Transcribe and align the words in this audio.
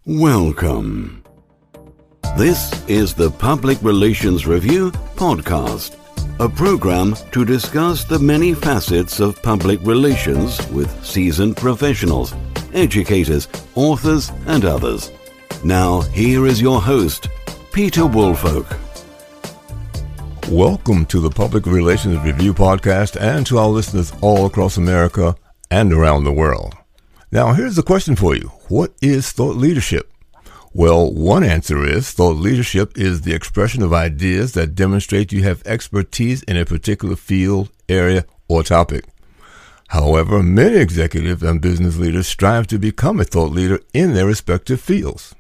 Welcome. 0.07 1.23
This 2.37 2.73
is 2.89 3.15
the 3.15 3.31
Public 3.31 3.81
Relations 3.83 4.47
Review 4.47 4.91
Podcast, 4.91 5.97
a 6.41 6.49
program 6.49 7.15
to 7.33 7.45
discuss 7.45 8.05
the 8.05 8.19
many 8.19 8.55
facets 8.55 9.21
of 9.21 9.43
public 9.43 9.83
relations 9.83 10.67
with 10.69 11.05
seasoned 11.05 11.59
professionals, 11.59 12.35
educators, 12.73 13.49
authors, 13.75 14.33
and 14.47 14.65
others. 14.65 15.11
Now, 15.65 16.01
here 16.01 16.49
is 16.49 16.61
your 16.61 16.83
host, 16.83 17.29
Peter 17.71 18.05
Woolfolk. 18.05 18.67
Welcome 20.49 21.07
to 21.07 21.21
the 21.21 21.31
Public 21.31 21.67
Relations 21.67 22.19
Review 22.19 22.53
Podcast 22.53 23.17
and 23.21 23.47
to 23.47 23.59
our 23.59 23.69
listeners 23.69 24.13
all 24.21 24.47
across 24.47 24.77
America 24.77 25.37
and 25.71 25.93
around 25.93 26.25
the 26.25 26.33
world. 26.33 26.75
Now, 27.31 27.53
here's 27.53 27.79
a 27.79 27.85
question 27.85 28.17
for 28.17 28.35
you 28.35 28.51
What 28.67 28.93
is 29.01 29.31
thought 29.31 29.55
leadership? 29.55 30.13
Well, 30.73 31.15
one 31.15 31.45
answer 31.45 31.87
is 31.87 32.11
thought 32.11 32.39
leadership 32.39 32.99
is 32.99 33.21
the 33.21 33.35
expression 33.35 33.85
of 33.85 33.93
ideas 33.93 34.55
that 34.55 34.75
demonstrate 34.75 35.31
you 35.31 35.45
have 35.45 35.65
expertise 35.65 36.43
in 36.43 36.57
a 36.57 36.65
particular 36.65 37.15
field, 37.15 37.71
area, 37.89 38.25
or 38.49 38.65
topic. 38.65 39.05
However, 39.91 40.43
many 40.43 40.79
executives 40.79 41.45
and 41.45 41.61
business 41.61 41.99
leaders 41.99 42.27
strive 42.27 42.67
to 42.67 42.81
become 42.81 43.21
a 43.21 43.25
thought 43.25 43.53
leader 43.53 43.79
in 43.95 44.15
their 44.15 44.27
respective 44.27 44.81
fields. 44.81 45.37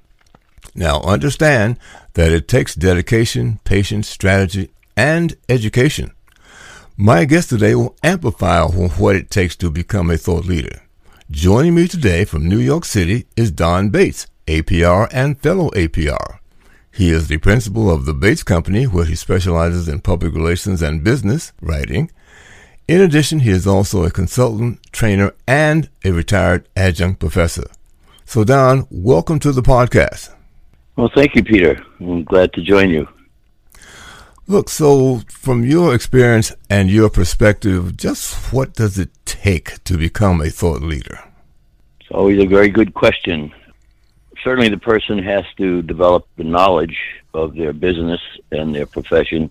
Now, 0.75 1.01
understand 1.03 1.79
that 2.15 2.33
it 2.33 2.49
takes 2.49 2.75
dedication, 2.75 3.61
patience, 3.65 4.09
strategy, 4.09 4.71
and 4.97 5.37
education. 5.49 6.13
My 6.97 7.25
guest 7.25 7.51
today 7.51 7.75
will 7.75 7.97
amplify 8.03 8.65
what 8.65 9.17
it 9.17 9.31
takes 9.31 9.57
to 9.57 9.71
become 9.71 10.11
a 10.11 10.17
thought 10.17 10.45
leader. 10.45 10.83
Joining 11.31 11.75
me 11.75 11.89
today 11.89 12.25
from 12.25 12.49
New 12.49 12.59
York 12.59 12.85
City 12.85 13.27
is 13.37 13.51
Don 13.51 13.91
Bates, 13.91 14.27
APR 14.47 15.09
and 15.13 15.41
fellow 15.41 15.71
APR. 15.71 16.39
He 16.91 17.11
is 17.11 17.29
the 17.29 17.39
principal 17.39 17.91
of 17.91 18.05
the 18.05 18.13
Bates 18.13 18.43
Company, 18.43 18.85
where 18.85 19.07
he 19.07 19.15
specializes 19.15 19.89
in 19.89 20.01
public 20.01 20.35
relations 20.35 20.83
and 20.83 21.03
business 21.03 21.53
writing. 21.63 22.11
In 22.87 23.01
addition, 23.01 23.41
he 23.41 23.51
is 23.51 23.67
also 23.67 24.05
a 24.05 24.11
consultant, 24.11 24.79
trainer, 24.93 25.33
and 25.47 25.89
a 26.05 26.13
retired 26.13 26.69
adjunct 26.77 27.19
professor. 27.19 27.65
So, 28.27 28.45
Don, 28.45 28.87
welcome 28.91 29.39
to 29.39 29.53
the 29.53 29.63
podcast. 29.63 30.35
Well, 30.97 31.11
thank 31.15 31.35
you, 31.35 31.43
Peter. 31.43 31.83
I'm 32.01 32.25
glad 32.25 32.53
to 32.55 32.63
join 32.63 32.91
you. 32.91 33.09
Look, 34.47 34.69
so 34.69 35.23
from 35.29 35.65
your 35.65 35.95
experience 35.95 36.53
and 36.69 36.91
your 36.91 37.09
perspective, 37.09 37.97
just 37.97 38.53
what 38.53 38.75
does 38.75 38.99
it 38.99 39.11
take 39.25 39.83
to 39.85 39.97
become 39.97 40.41
a 40.41 40.51
thought 40.51 40.83
leader? 40.83 41.19
It's 42.01 42.11
always 42.11 42.43
a 42.43 42.47
very 42.47 42.69
good 42.69 42.93
question. 42.93 43.53
Certainly, 44.45 44.71
the 44.71 44.79
person 44.79 45.19
has 45.23 45.45
to 45.57 45.83
develop 45.83 46.27
the 46.37 46.45
knowledge 46.45 46.99
of 47.33 47.55
their 47.55 47.73
business 47.73 48.21
and 48.51 48.75
their 48.75 48.87
profession. 48.87 49.51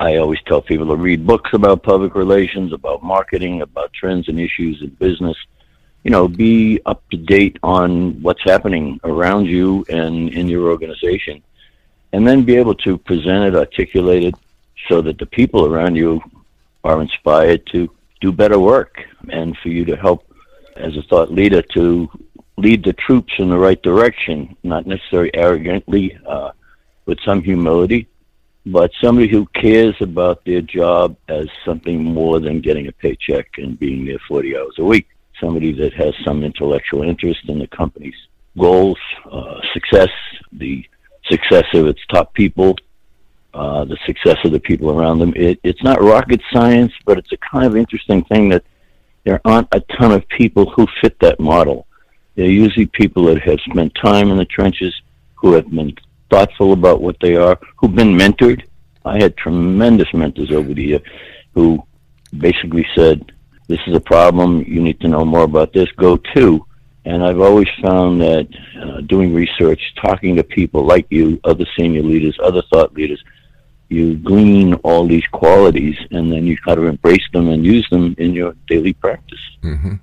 I 0.00 0.16
always 0.16 0.40
tell 0.46 0.60
people 0.60 0.88
to 0.88 0.96
read 0.96 1.26
books 1.26 1.50
about 1.52 1.82
public 1.82 2.14
relations, 2.14 2.72
about 2.72 3.02
marketing, 3.02 3.62
about 3.62 3.92
trends 3.92 4.28
and 4.28 4.40
issues 4.40 4.82
in 4.82 4.90
business. 4.90 5.36
You 6.02 6.10
know, 6.10 6.28
be 6.28 6.80
up 6.86 7.02
to 7.10 7.16
date 7.16 7.58
on 7.62 8.22
what's 8.22 8.42
happening 8.42 9.00
around 9.04 9.46
you 9.46 9.84
and 9.88 10.30
in 10.30 10.48
your 10.48 10.70
organization 10.70 11.42
and 12.12 12.26
then 12.26 12.42
be 12.42 12.56
able 12.56 12.74
to 12.74 12.98
present 12.98 13.44
it, 13.44 13.56
articulate 13.56 14.24
it, 14.24 14.34
so 14.88 15.00
that 15.02 15.18
the 15.18 15.26
people 15.26 15.66
around 15.66 15.94
you 15.94 16.20
are 16.84 17.00
inspired 17.00 17.64
to 17.66 17.88
do 18.20 18.32
better 18.32 18.58
work 18.58 19.02
and 19.28 19.56
for 19.58 19.68
you 19.68 19.84
to 19.84 19.96
help 19.96 20.26
as 20.76 20.96
a 20.96 21.02
thought 21.02 21.30
leader 21.30 21.62
to 21.62 22.10
lead 22.56 22.84
the 22.84 22.92
troops 22.94 23.32
in 23.38 23.48
the 23.48 23.58
right 23.58 23.80
direction, 23.82 24.56
not 24.62 24.86
necessarily 24.86 25.30
arrogantly, 25.34 26.18
uh, 26.26 26.50
with 27.06 27.18
some 27.24 27.42
humility, 27.42 28.06
but 28.66 28.90
somebody 29.00 29.28
who 29.28 29.46
cares 29.54 29.94
about 30.00 30.44
their 30.44 30.60
job 30.60 31.16
as 31.28 31.48
something 31.64 32.02
more 32.02 32.40
than 32.40 32.60
getting 32.60 32.86
a 32.88 32.92
paycheck 32.92 33.46
and 33.58 33.78
being 33.78 34.04
there 34.04 34.18
40 34.28 34.56
hours 34.56 34.74
a 34.78 34.84
week. 34.84 35.08
Somebody 35.40 35.72
that 35.72 35.92
has 35.94 36.14
some 36.24 36.44
intellectual 36.44 37.02
interest 37.02 37.40
in 37.48 37.58
the 37.58 37.66
company's 37.68 38.14
goals, 38.58 38.98
uh, 39.30 39.60
success, 39.72 40.10
the 40.52 40.84
success 41.30 41.64
of 41.74 41.86
its 41.86 42.00
top 42.12 42.34
people, 42.34 42.76
uh, 43.54 43.84
the 43.84 43.98
success 44.06 44.36
of 44.44 44.52
the 44.52 44.60
people 44.60 44.90
around 44.90 45.18
them. 45.18 45.32
It, 45.36 45.58
it's 45.62 45.82
not 45.82 46.02
rocket 46.02 46.40
science, 46.52 46.92
but 47.04 47.18
it's 47.18 47.32
a 47.32 47.36
kind 47.38 47.66
of 47.66 47.76
interesting 47.76 48.24
thing 48.24 48.48
that 48.50 48.64
there 49.24 49.40
aren't 49.44 49.68
a 49.72 49.80
ton 49.98 50.12
of 50.12 50.26
people 50.28 50.70
who 50.70 50.86
fit 51.00 51.18
that 51.20 51.40
model. 51.40 51.86
They're 52.34 52.46
usually 52.46 52.86
people 52.86 53.24
that 53.24 53.42
have 53.42 53.58
spent 53.70 53.94
time 53.94 54.30
in 54.30 54.36
the 54.36 54.44
trenches, 54.44 54.94
who 55.34 55.54
have 55.54 55.70
been 55.70 55.94
thoughtful 56.30 56.72
about 56.72 57.00
what 57.00 57.16
they 57.20 57.34
are, 57.36 57.58
who've 57.76 57.94
been 57.94 58.16
mentored. 58.16 58.62
I 59.04 59.16
had 59.20 59.36
tremendous 59.36 60.12
mentors 60.12 60.50
over 60.50 60.72
the 60.72 60.82
year 60.82 61.00
who 61.54 61.82
basically 62.36 62.86
said, 62.94 63.32
this 63.70 63.80
is 63.86 63.94
a 63.94 64.00
problem, 64.00 64.64
you 64.66 64.82
need 64.82 65.00
to 65.00 65.08
know 65.08 65.24
more 65.24 65.44
about 65.44 65.72
this, 65.72 65.90
go 65.92 66.16
to. 66.34 66.66
And 67.04 67.24
I've 67.24 67.40
always 67.40 67.68
found 67.80 68.20
that 68.20 68.48
uh, 68.82 69.00
doing 69.02 69.32
research, 69.32 69.80
talking 70.04 70.36
to 70.36 70.44
people 70.44 70.84
like 70.84 71.06
you, 71.08 71.40
other 71.44 71.64
senior 71.78 72.02
leaders, 72.02 72.38
other 72.42 72.62
thought 72.70 72.92
leaders, 72.94 73.22
you 73.88 74.16
glean 74.18 74.74
all 74.88 75.06
these 75.06 75.26
qualities 75.32 75.96
and 76.10 76.30
then 76.30 76.46
you 76.46 76.56
kind 76.58 76.78
of 76.78 76.84
embrace 76.84 77.26
them 77.32 77.48
and 77.48 77.64
use 77.64 77.88
them 77.90 78.14
in 78.18 78.32
your 78.34 78.54
daily 78.68 78.92
practice. 78.92 79.40
Mm-hmm. 79.62 79.94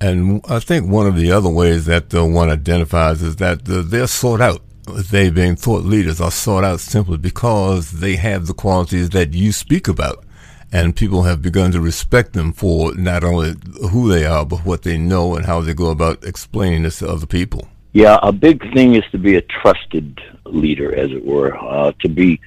And 0.00 0.40
I 0.48 0.60
think 0.60 0.90
one 0.90 1.06
of 1.06 1.16
the 1.16 1.30
other 1.30 1.50
ways 1.50 1.84
that 1.86 2.14
uh, 2.14 2.24
one 2.24 2.48
identifies 2.48 3.22
is 3.22 3.36
that 3.36 3.68
uh, 3.68 3.82
they're 3.84 4.06
sought 4.06 4.40
out. 4.40 4.62
They, 5.10 5.30
being 5.30 5.56
thought 5.56 5.84
leaders, 5.84 6.20
are 6.20 6.30
sought 6.30 6.64
out 6.64 6.80
simply 6.80 7.18
because 7.18 7.90
they 7.90 8.16
have 8.16 8.46
the 8.46 8.54
qualities 8.54 9.10
that 9.10 9.34
you 9.34 9.52
speak 9.52 9.88
about 9.88 10.24
and 10.72 10.94
people 10.94 11.24
have 11.24 11.42
begun 11.42 11.72
to 11.72 11.80
respect 11.80 12.32
them 12.32 12.52
for 12.52 12.94
not 12.94 13.24
only 13.24 13.54
who 13.90 14.08
they 14.08 14.24
are, 14.24 14.46
but 14.46 14.64
what 14.64 14.82
they 14.82 14.96
know 14.96 15.34
and 15.34 15.46
how 15.46 15.60
they 15.60 15.74
go 15.74 15.90
about 15.90 16.24
explaining 16.24 16.82
this 16.82 17.00
to 17.00 17.08
other 17.08 17.26
people. 17.26 17.68
Yeah, 17.92 18.18
a 18.22 18.30
big 18.30 18.62
thing 18.72 18.94
is 18.94 19.02
to 19.10 19.18
be 19.18 19.36
a 19.36 19.42
trusted 19.42 20.20
leader, 20.44 20.94
as 20.94 21.10
it 21.10 21.24
were. 21.24 21.56
Uh, 21.56 21.92
to 22.00 22.08
be, 22.08 22.40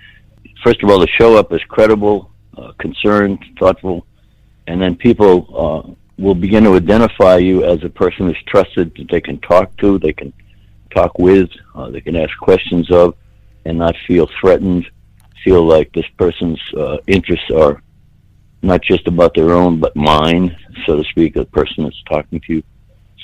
first 0.63 0.81
of 0.81 0.89
all, 0.89 1.05
to 1.05 1.11
show 1.11 1.35
up 1.35 1.51
as 1.51 1.61
credible, 1.63 2.31
uh, 2.57 2.71
concerned, 2.79 3.43
thoughtful, 3.59 4.05
and 4.67 4.81
then 4.81 4.95
people 4.95 5.47
uh, 5.53 6.21
will 6.21 6.35
begin 6.35 6.63
to 6.63 6.75
identify 6.75 7.37
you 7.37 7.65
as 7.65 7.83
a 7.83 7.89
person 7.89 8.27
who's 8.27 8.41
trusted 8.47 8.95
that 8.95 9.09
they 9.09 9.19
can 9.19 9.37
talk 9.39 9.75
to, 9.77 9.99
they 9.99 10.13
can 10.13 10.31
talk 10.91 11.19
with, 11.19 11.49
uh, 11.75 11.89
they 11.89 11.99
can 11.99 12.15
ask 12.15 12.37
questions 12.37 12.89
of, 12.89 13.15
and 13.65 13.77
not 13.77 13.95
feel 14.07 14.29
threatened, 14.39 14.89
feel 15.43 15.65
like 15.65 15.91
this 15.91 16.07
person's 16.17 16.61
uh, 16.77 16.97
interests 17.07 17.51
are 17.51 17.82
not 18.63 18.81
just 18.81 19.07
about 19.07 19.33
their 19.33 19.51
own, 19.51 19.79
but 19.79 19.95
mine, 19.95 20.55
so 20.85 20.97
to 20.97 21.03
speak, 21.09 21.33
the 21.33 21.45
person 21.45 21.83
that's 21.83 22.01
talking 22.03 22.39
to 22.41 22.53
you. 22.55 22.63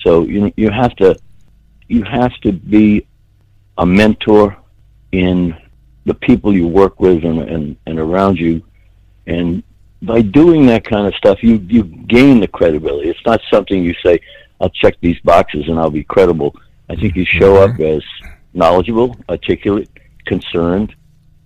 So 0.03 0.23
you 0.23 0.53
you 0.55 0.69
have 0.69 0.95
to 0.97 1.17
you 1.87 2.03
have 2.03 2.33
to 2.41 2.51
be 2.51 3.07
a 3.77 3.85
mentor 3.85 4.57
in 5.11 5.57
the 6.05 6.13
people 6.13 6.53
you 6.53 6.67
work 6.67 6.99
with 6.99 7.23
and, 7.23 7.41
and, 7.41 7.77
and 7.85 7.99
around 7.99 8.37
you. 8.37 8.63
And 9.27 9.63
by 10.01 10.21
doing 10.21 10.65
that 10.67 10.83
kind 10.85 11.07
of 11.07 11.15
stuff, 11.15 11.43
you, 11.43 11.55
you 11.67 11.83
gain 11.83 12.39
the 12.39 12.47
credibility. 12.47 13.09
It's 13.09 13.25
not 13.25 13.41
something 13.51 13.83
you 13.83 13.95
say, 14.05 14.19
I'll 14.61 14.69
check 14.69 14.95
these 15.01 15.19
boxes 15.21 15.67
and 15.67 15.79
I'll 15.79 15.89
be 15.89 16.03
credible. 16.03 16.55
I 16.89 16.95
think 16.95 17.15
you 17.15 17.25
show 17.25 17.55
mm-hmm. 17.55 17.73
up 17.73 17.79
as 17.79 18.03
knowledgeable, 18.53 19.17
articulate, 19.29 19.89
concerned, 20.25 20.95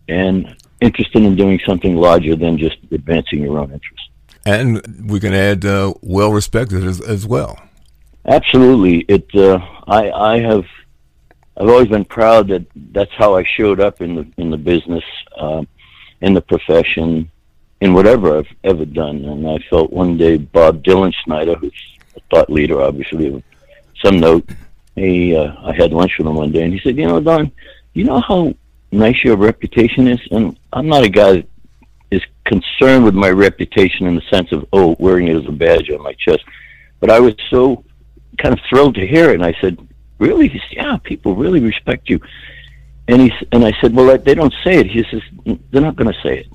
and 0.08 0.56
interested 0.84 1.24
in 1.24 1.36
doing 1.36 1.60
something 1.66 1.96
larger 1.96 2.36
than 2.36 2.58
just 2.58 2.78
advancing 2.92 3.42
your 3.42 3.58
own 3.60 3.72
interests. 3.72 4.10
And 4.46 5.10
we 5.10 5.20
can 5.20 5.34
add 5.34 5.64
uh, 5.66 5.94
well 6.02 6.32
respected 6.32 6.84
as, 6.84 7.00
as 7.00 7.26
well. 7.26 7.60
Absolutely. 8.26 9.00
It. 9.08 9.34
Uh, 9.34 9.60
I. 9.88 10.12
I 10.12 10.40
have. 10.40 10.66
I've 11.56 11.70
always 11.70 11.88
been 11.88 12.06
proud 12.06 12.48
that 12.48 12.66
that's 12.92 13.12
how 13.14 13.36
I 13.36 13.44
showed 13.44 13.80
up 13.80 14.02
in 14.02 14.16
the 14.16 14.28
in 14.38 14.50
the 14.50 14.58
business, 14.58 15.04
uh, 15.38 15.64
in 16.22 16.34
the 16.34 16.42
profession, 16.42 17.30
in 17.80 17.94
whatever 17.94 18.38
I've 18.38 18.54
ever 18.64 18.86
done. 18.86 19.24
And 19.26 19.48
I 19.48 19.60
felt 19.70 19.92
one 19.92 20.18
day 20.18 20.38
Bob 20.38 20.84
Dylan 20.84 21.14
Schneider, 21.24 21.56
who's 21.56 21.98
a 22.16 22.22
thought 22.30 22.50
leader, 22.50 22.82
obviously 22.82 23.28
of 23.28 23.44
some 24.04 24.20
note, 24.20 24.50
he. 24.96 25.36
Uh, 25.36 25.54
I 25.62 25.74
had 25.74 25.94
lunch 25.94 26.18
with 26.18 26.28
him 26.28 26.36
one 26.36 26.52
day, 26.52 26.64
and 26.64 26.74
he 26.74 26.80
said, 26.80 26.98
"You 26.98 27.08
know, 27.08 27.20
Don, 27.20 27.52
you 27.94 28.04
know 28.04 28.20
how 28.22 28.54
nice 28.94 29.24
your 29.24 29.36
reputation 29.36 30.08
is, 30.08 30.20
and 30.32 30.58
I'm 30.72 30.88
not 30.88 31.04
a 31.04 31.10
guy 31.10 31.34
that 31.34 31.48
is 32.12 32.22
concerned 32.46 33.04
with 33.04 33.16
my 33.16 33.30
reputation 33.30 34.06
in 34.06 34.16
the 34.16 34.22
sense 34.22 34.52
of 34.52 34.66
oh, 34.72 34.96
wearing 35.00 35.28
it 35.28 35.36
as 35.36 35.48
a 35.48 35.52
badge 35.52 35.90
on 35.90 36.02
my 36.02 36.14
chest." 36.14 36.44
But 37.00 37.10
I 37.10 37.20
was 37.20 37.36
so 37.50 37.84
kind 38.38 38.54
of 38.54 38.60
thrilled 38.70 38.96
to 38.96 39.06
hear 39.06 39.32
it. 39.32 39.36
And 39.36 39.46
I 39.46 39.54
said, 39.60 39.78
"Really?" 40.20 40.48
He 40.48 40.60
said, 40.60 40.78
"Yeah, 40.78 40.98
people 41.04 41.36
really 41.36 41.60
respect 41.60 42.10
you." 42.10 42.20
And 43.08 43.22
he 43.22 43.34
and 43.52 43.66
I 43.66 43.74
said, 43.82 43.96
"Well, 43.96 44.18
they 44.18 44.36
don't 44.36 44.54
say 44.64 44.80
it." 44.80 44.88
He 44.88 45.04
says, 45.10 45.22
"They're 45.72 45.82
not 45.82 45.96
going 45.96 46.14
to 46.14 46.22
say 46.22 46.40
it. 46.40 46.48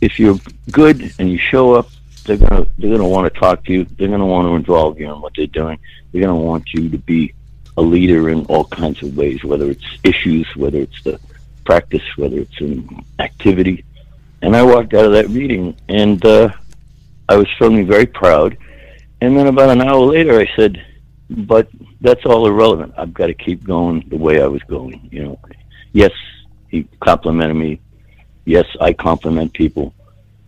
If 0.00 0.18
you're 0.18 0.38
good 0.70 1.12
and 1.18 1.30
you 1.30 1.38
show 1.38 1.74
up, 1.74 1.88
they're 2.24 2.36
gonna 2.36 2.66
they're 2.78 2.90
gonna 2.90 3.08
want 3.08 3.32
to 3.32 3.40
talk 3.40 3.64
to 3.64 3.72
you. 3.72 3.84
They're 3.84 4.08
gonna 4.08 4.26
want 4.26 4.46
to 4.46 4.54
involve 4.54 5.00
you 5.00 5.12
in 5.12 5.20
what 5.20 5.32
they're 5.36 5.46
doing. 5.46 5.78
They're 6.12 6.22
gonna 6.22 6.36
want 6.36 6.72
you 6.72 6.88
to 6.88 6.98
be 6.98 7.34
a 7.76 7.82
leader 7.82 8.30
in 8.30 8.44
all 8.46 8.64
kinds 8.64 9.02
of 9.02 9.16
ways, 9.16 9.42
whether 9.42 9.70
it's 9.70 9.98
issues, 10.04 10.46
whether 10.54 10.78
it's 10.78 11.02
the 11.02 11.18
practice, 11.64 12.02
whether 12.16 12.38
it's 12.38 12.60
an 12.60 13.04
activity." 13.18 13.84
And 14.42 14.56
I 14.56 14.62
walked 14.62 14.94
out 14.94 15.04
of 15.04 15.12
that 15.12 15.30
meeting, 15.30 15.76
and 15.88 16.24
uh, 16.24 16.50
I 17.28 17.36
was 17.36 17.48
feeling 17.58 17.86
very 17.86 18.06
proud. 18.06 18.56
And 19.20 19.36
then 19.36 19.46
about 19.46 19.70
an 19.70 19.82
hour 19.82 20.00
later, 20.00 20.40
I 20.40 20.48
said, 20.56 20.82
but 21.28 21.68
that's 22.00 22.24
all 22.24 22.46
irrelevant. 22.46 22.94
I've 22.96 23.14
got 23.14 23.26
to 23.26 23.34
keep 23.34 23.62
going 23.62 24.04
the 24.08 24.16
way 24.16 24.42
I 24.42 24.46
was 24.46 24.62
going. 24.62 25.08
You 25.12 25.24
know, 25.24 25.38
yes, 25.92 26.12
he 26.68 26.86
complimented 27.00 27.56
me. 27.56 27.80
Yes, 28.44 28.66
I 28.80 28.92
compliment 28.92 29.52
people. 29.52 29.94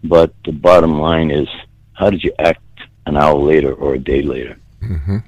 But 0.03 0.35
the 0.45 0.53
bottom 0.53 0.99
line 0.99 1.31
is, 1.31 1.49
how 1.93 2.11
did 2.11 2.25
you 2.25 2.33
act 2.39 2.63
an 3.07 3.17
hour 3.17 3.39
later 3.39 3.73
or 3.73 3.95
a 3.95 3.99
day 3.99 4.23
later? 4.23 4.57
Mm-hmm. 4.83 5.19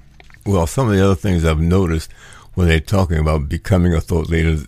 Well, 0.46 0.66
some 0.66 0.88
of 0.88 0.96
the 0.96 1.04
other 1.04 1.14
things 1.14 1.44
I've 1.44 1.60
noticed 1.60 2.10
when 2.55 2.69
they're 2.69 2.81
talking 2.81 3.19
about 3.19 3.49
becoming 3.49 3.95
a 3.95 4.01
thought 4.01 4.29
leader, 4.29 4.62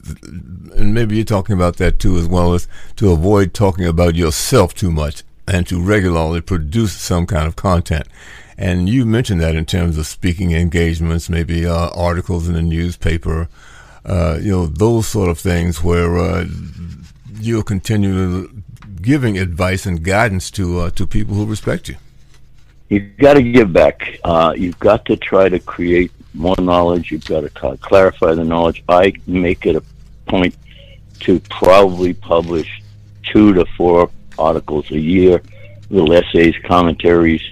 and 0.74 0.94
maybe 0.94 1.16
you're 1.16 1.24
talking 1.24 1.54
about 1.54 1.76
that 1.76 1.98
too, 1.98 2.16
as 2.16 2.26
well 2.26 2.54
as 2.54 2.68
to 2.96 3.12
avoid 3.12 3.54
talking 3.54 3.86
about 3.86 4.14
yourself 4.14 4.74
too 4.74 4.90
much 4.90 5.22
and 5.46 5.66
to 5.68 5.80
regularly 5.80 6.40
produce 6.40 6.92
some 6.92 7.26
kind 7.26 7.46
of 7.46 7.56
content. 7.56 8.06
And 8.58 8.88
you 8.88 9.04
mentioned 9.04 9.40
that 9.42 9.54
in 9.54 9.66
terms 9.66 9.98
of 9.98 10.06
speaking 10.06 10.52
engagements, 10.52 11.28
maybe 11.28 11.66
uh, 11.66 11.90
articles 11.90 12.48
in 12.48 12.54
the 12.54 12.62
newspaper, 12.62 13.48
uh, 14.04 14.38
you 14.40 14.50
know, 14.50 14.66
those 14.66 15.06
sort 15.06 15.28
of 15.28 15.38
things 15.38 15.82
where 15.82 16.18
uh, 16.18 16.46
you'll 17.38 17.62
continue 17.62 18.48
giving 19.02 19.38
advice 19.38 19.86
and 19.86 20.02
guidance 20.02 20.50
to 20.52 20.80
uh, 20.80 20.90
to 20.90 21.06
people 21.06 21.34
who 21.34 21.46
respect 21.46 21.88
you. 21.88 21.96
You've 22.88 23.16
got 23.18 23.34
to 23.34 23.42
give 23.42 23.72
back. 23.72 24.18
Uh, 24.24 24.54
you've 24.56 24.78
got 24.78 25.04
to 25.06 25.16
try 25.16 25.48
to 25.48 25.58
create 25.58 26.10
more 26.36 26.56
knowledge. 26.58 27.10
You've 27.10 27.24
got 27.24 27.40
to 27.40 27.76
clarify 27.78 28.34
the 28.34 28.44
knowledge. 28.44 28.84
I 28.88 29.14
make 29.26 29.66
it 29.66 29.76
a 29.76 29.82
point 30.26 30.54
to 31.20 31.40
probably 31.50 32.12
publish 32.14 32.82
two 33.22 33.52
to 33.54 33.64
four 33.76 34.10
articles 34.38 34.90
a 34.90 34.98
year, 34.98 35.42
little 35.90 36.12
essays, 36.12 36.54
commentaries, 36.64 37.42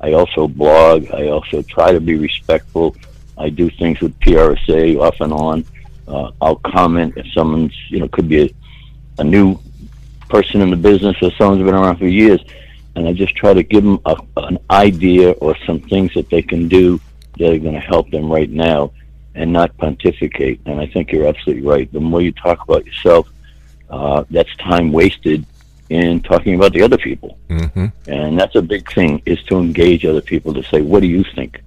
I 0.00 0.12
also 0.12 0.48
blog. 0.48 1.10
I 1.12 1.28
also 1.28 1.62
try 1.62 1.92
to 1.92 2.00
be 2.00 2.16
respectful. 2.16 2.96
I 3.36 3.50
do 3.50 3.70
things 3.70 4.00
with 4.00 4.18
PRSA 4.20 4.98
off 4.98 5.20
and 5.20 5.32
on. 5.32 5.64
Uh, 6.08 6.30
I'll 6.40 6.56
comment 6.56 7.14
if 7.16 7.30
someone's, 7.32 7.74
you 7.88 8.00
know, 8.00 8.08
could 8.08 8.28
be 8.28 8.46
a, 8.46 8.50
a 9.18 9.24
new 9.24 9.58
person 10.28 10.60
in 10.62 10.70
the 10.70 10.76
business 10.76 11.16
or 11.22 11.30
someone's 11.32 11.62
been 11.64 11.74
around 11.74 11.98
for 11.98 12.06
years. 12.06 12.40
And 12.96 13.06
I 13.06 13.12
just 13.12 13.36
try 13.36 13.52
to 13.52 13.62
give 13.62 13.84
them 13.84 14.00
a, 14.06 14.16
an 14.38 14.58
idea 14.70 15.32
or 15.32 15.56
some 15.66 15.80
things 15.80 16.12
that 16.14 16.30
they 16.30 16.42
can 16.42 16.66
do 16.66 17.00
that 17.38 17.52
are 17.52 17.58
going 17.58 17.74
to 17.74 17.80
help 17.80 18.10
them 18.10 18.30
right 18.30 18.50
now 18.50 18.92
and 19.34 19.52
not 19.52 19.76
pontificate. 19.78 20.60
And 20.66 20.80
I 20.80 20.86
think 20.86 21.12
you're 21.12 21.26
absolutely 21.26 21.66
right. 21.66 21.90
The 21.92 22.00
more 22.00 22.20
you 22.20 22.32
talk 22.32 22.62
about 22.62 22.84
yourself, 22.84 23.28
uh, 23.88 24.24
that's 24.30 24.54
time 24.56 24.92
wasted 24.92 25.44
in 25.88 26.20
talking 26.22 26.54
about 26.54 26.72
the 26.72 26.82
other 26.82 26.98
people. 26.98 27.38
Mm-hmm. 27.48 27.86
And 28.10 28.38
that's 28.38 28.54
a 28.54 28.62
big 28.62 28.90
thing 28.92 29.22
is 29.26 29.42
to 29.44 29.58
engage 29.58 30.04
other 30.04 30.20
people 30.20 30.54
to 30.54 30.62
say, 30.64 30.82
what 30.82 31.00
do 31.00 31.08
you 31.08 31.24
think? 31.34 31.60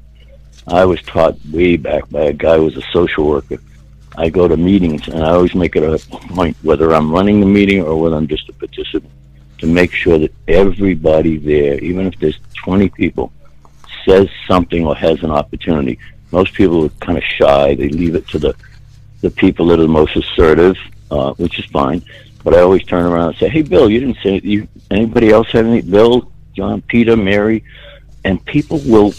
I 0.67 0.85
was 0.85 1.01
taught 1.01 1.35
way 1.51 1.75
back 1.75 2.09
by 2.09 2.21
a 2.21 2.33
guy 2.33 2.57
who 2.57 2.63
was 2.63 2.77
a 2.77 2.81
social 2.93 3.27
worker. 3.27 3.57
I 4.15 4.29
go 4.29 4.47
to 4.47 4.55
meetings 4.55 5.07
and 5.07 5.23
I 5.23 5.31
always 5.31 5.55
make 5.55 5.75
it 5.75 5.83
a 5.83 5.97
point, 6.07 6.55
whether 6.61 6.93
I'm 6.93 7.11
running 7.11 7.39
the 7.39 7.45
meeting 7.45 7.81
or 7.81 7.99
whether 7.99 8.15
I'm 8.15 8.27
just 8.27 8.47
a 8.47 8.53
participant, 8.53 9.11
to 9.57 9.67
make 9.67 9.91
sure 9.91 10.17
that 10.19 10.33
everybody 10.47 11.37
there, 11.37 11.79
even 11.79 12.07
if 12.07 12.17
there's 12.19 12.39
20 12.53 12.89
people, 12.89 13.33
says 14.05 14.29
something 14.47 14.85
or 14.85 14.95
has 14.95 15.23
an 15.23 15.31
opportunity. 15.31 15.99
Most 16.31 16.53
people 16.53 16.85
are 16.85 16.89
kind 17.01 17.17
of 17.17 17.23
shy. 17.23 17.75
They 17.75 17.89
leave 17.89 18.15
it 18.15 18.27
to 18.29 18.39
the, 18.39 18.55
the 19.21 19.29
people 19.29 19.67
that 19.67 19.79
are 19.79 19.83
the 19.83 19.87
most 19.87 20.15
assertive, 20.15 20.77
uh, 21.11 21.33
which 21.33 21.59
is 21.59 21.65
fine. 21.65 22.03
But 22.43 22.55
I 22.55 22.61
always 22.61 22.83
turn 22.83 23.05
around 23.05 23.29
and 23.29 23.37
say, 23.37 23.49
"Hey, 23.49 23.61
Bill, 23.61 23.89
you 23.89 23.99
didn't 23.99 24.17
say 24.21 24.41
you. 24.43 24.67
Anybody 24.91 25.29
else 25.29 25.49
have 25.51 25.65
any? 25.65 25.81
Bill, 25.81 26.31
John, 26.53 26.81
Peter, 26.81 27.15
Mary, 27.15 27.63
and 28.25 28.43
people 28.45 28.79
will 28.79 29.13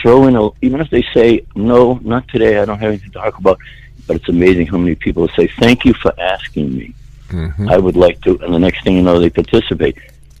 throw 0.00 0.26
in 0.26 0.36
a 0.36 0.50
even 0.60 0.80
if 0.80 0.90
they 0.90 1.04
say 1.14 1.46
no, 1.54 2.00
not 2.02 2.28
today. 2.28 2.58
I 2.58 2.64
don't 2.64 2.78
have 2.78 2.88
anything 2.88 3.10
to 3.12 3.18
talk 3.18 3.38
about. 3.38 3.58
But 4.06 4.16
it's 4.16 4.28
amazing 4.28 4.66
how 4.66 4.76
many 4.76 4.94
people 4.94 5.28
say, 5.28 5.46
"Thank 5.46 5.84
you 5.84 5.94
for 5.94 6.12
asking 6.20 6.76
me. 6.76 6.94
Mm-hmm. 7.28 7.68
I 7.68 7.78
would 7.78 7.96
like 7.96 8.20
to." 8.22 8.38
And 8.42 8.52
the 8.52 8.58
next 8.58 8.84
thing 8.84 8.96
you 8.96 9.02
know, 9.02 9.18
they 9.18 9.30
participate. 9.30 9.96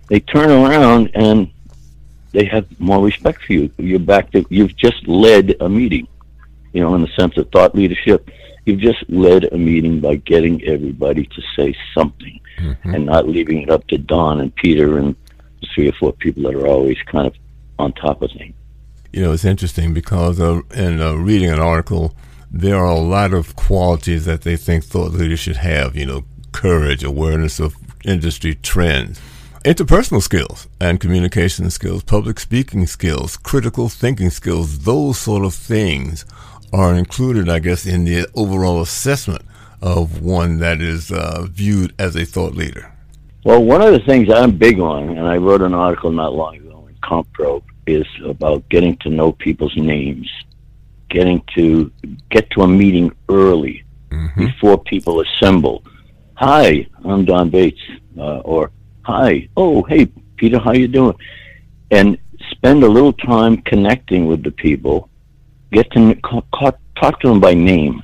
They 0.08 0.20
turn 0.20 0.50
around 0.50 1.10
and 1.14 1.50
they 2.32 2.44
have 2.46 2.66
more 2.80 3.04
respect 3.04 3.42
for 3.44 3.52
you. 3.52 3.70
You're 3.78 3.98
back 3.98 4.30
to 4.32 4.44
you've 4.50 4.76
just 4.76 5.06
led 5.06 5.56
a 5.60 5.68
meeting. 5.68 6.06
You 6.72 6.82
know, 6.82 6.94
in 6.94 7.02
the 7.02 7.08
sense 7.08 7.36
of 7.36 7.50
thought 7.50 7.74
leadership 7.74 8.30
You've 8.70 8.80
just 8.80 9.08
led 9.08 9.44
a 9.52 9.58
meeting 9.58 10.00
by 10.00 10.16
getting 10.16 10.62
everybody 10.64 11.24
to 11.26 11.42
say 11.56 11.74
something 11.94 12.40
mm-hmm. 12.58 12.94
and 12.94 13.06
not 13.06 13.26
leaving 13.26 13.62
it 13.62 13.70
up 13.70 13.86
to 13.88 13.98
Don 13.98 14.40
and 14.40 14.54
Peter 14.54 14.98
and 14.98 15.16
three 15.74 15.88
or 15.88 15.92
four 15.92 16.12
people 16.12 16.42
that 16.44 16.54
are 16.54 16.66
always 16.66 16.98
kind 17.10 17.26
of 17.26 17.34
on 17.78 17.92
top 17.92 18.22
of 18.22 18.30
things. 18.32 18.54
You 19.12 19.22
know, 19.22 19.32
it's 19.32 19.44
interesting 19.44 19.92
because 19.92 20.38
uh, 20.38 20.60
in 20.74 21.00
uh, 21.00 21.14
reading 21.14 21.50
an 21.50 21.58
article, 21.58 22.14
there 22.50 22.76
are 22.76 22.86
a 22.86 22.98
lot 22.98 23.32
of 23.32 23.56
qualities 23.56 24.24
that 24.26 24.42
they 24.42 24.56
think 24.56 24.84
thought 24.84 25.12
leaders 25.12 25.40
should 25.40 25.56
have. 25.56 25.96
You 25.96 26.06
know, 26.06 26.24
courage, 26.52 27.02
awareness 27.02 27.58
of 27.58 27.74
industry 28.04 28.54
trends, 28.54 29.20
interpersonal 29.64 30.22
skills 30.22 30.68
and 30.80 31.00
communication 31.00 31.68
skills, 31.70 32.02
public 32.02 32.40
speaking 32.40 32.86
skills, 32.86 33.36
critical 33.36 33.90
thinking 33.90 34.30
skills, 34.30 34.80
those 34.80 35.18
sort 35.18 35.44
of 35.44 35.54
things 35.54 36.24
are 36.72 36.94
included, 36.94 37.48
I 37.48 37.58
guess, 37.58 37.84
in 37.84 38.04
the 38.04 38.26
overall 38.34 38.80
assessment 38.80 39.42
of 39.82 40.22
one 40.22 40.58
that 40.58 40.80
is 40.80 41.12
uh, 41.12 41.46
viewed 41.50 41.94
as 41.98 42.16
a 42.16 42.24
thought 42.24 42.54
leader? 42.54 42.92
Well, 43.44 43.62
one 43.62 43.82
of 43.82 43.92
the 43.92 44.00
things 44.00 44.30
I'm 44.30 44.56
big 44.56 44.78
on, 44.80 45.10
and 45.10 45.26
I 45.26 45.36
wrote 45.36 45.62
an 45.62 45.74
article 45.74 46.10
not 46.10 46.32
long 46.32 46.56
ago 46.56 46.86
in 46.88 46.94
CommPRO, 46.96 47.62
is 47.86 48.06
about 48.24 48.66
getting 48.70 48.96
to 48.98 49.10
know 49.10 49.32
people's 49.32 49.76
names, 49.76 50.30
getting 51.10 51.42
to 51.54 51.92
get 52.30 52.48
to 52.52 52.62
a 52.62 52.68
meeting 52.68 53.12
early 53.28 53.84
mm-hmm. 54.10 54.46
before 54.46 54.78
people 54.78 55.20
assemble. 55.20 55.82
Hi, 56.34 56.86
I'm 57.04 57.26
Don 57.26 57.50
Bates, 57.50 57.80
uh, 58.16 58.38
or 58.38 58.70
Hi, 59.02 59.48
oh 59.56 59.82
hey 59.84 60.06
Peter, 60.36 60.58
how 60.58 60.72
you 60.72 60.88
doing? 60.88 61.16
And 61.90 62.18
spend 62.50 62.82
a 62.82 62.88
little 62.88 63.12
time 63.12 63.62
connecting 63.62 64.26
with 64.26 64.42
the 64.42 64.50
people 64.50 65.10
Get 65.72 65.90
to 65.92 66.14
talk 66.96 67.20
to 67.20 67.28
them 67.28 67.38
by 67.38 67.54
name. 67.54 68.02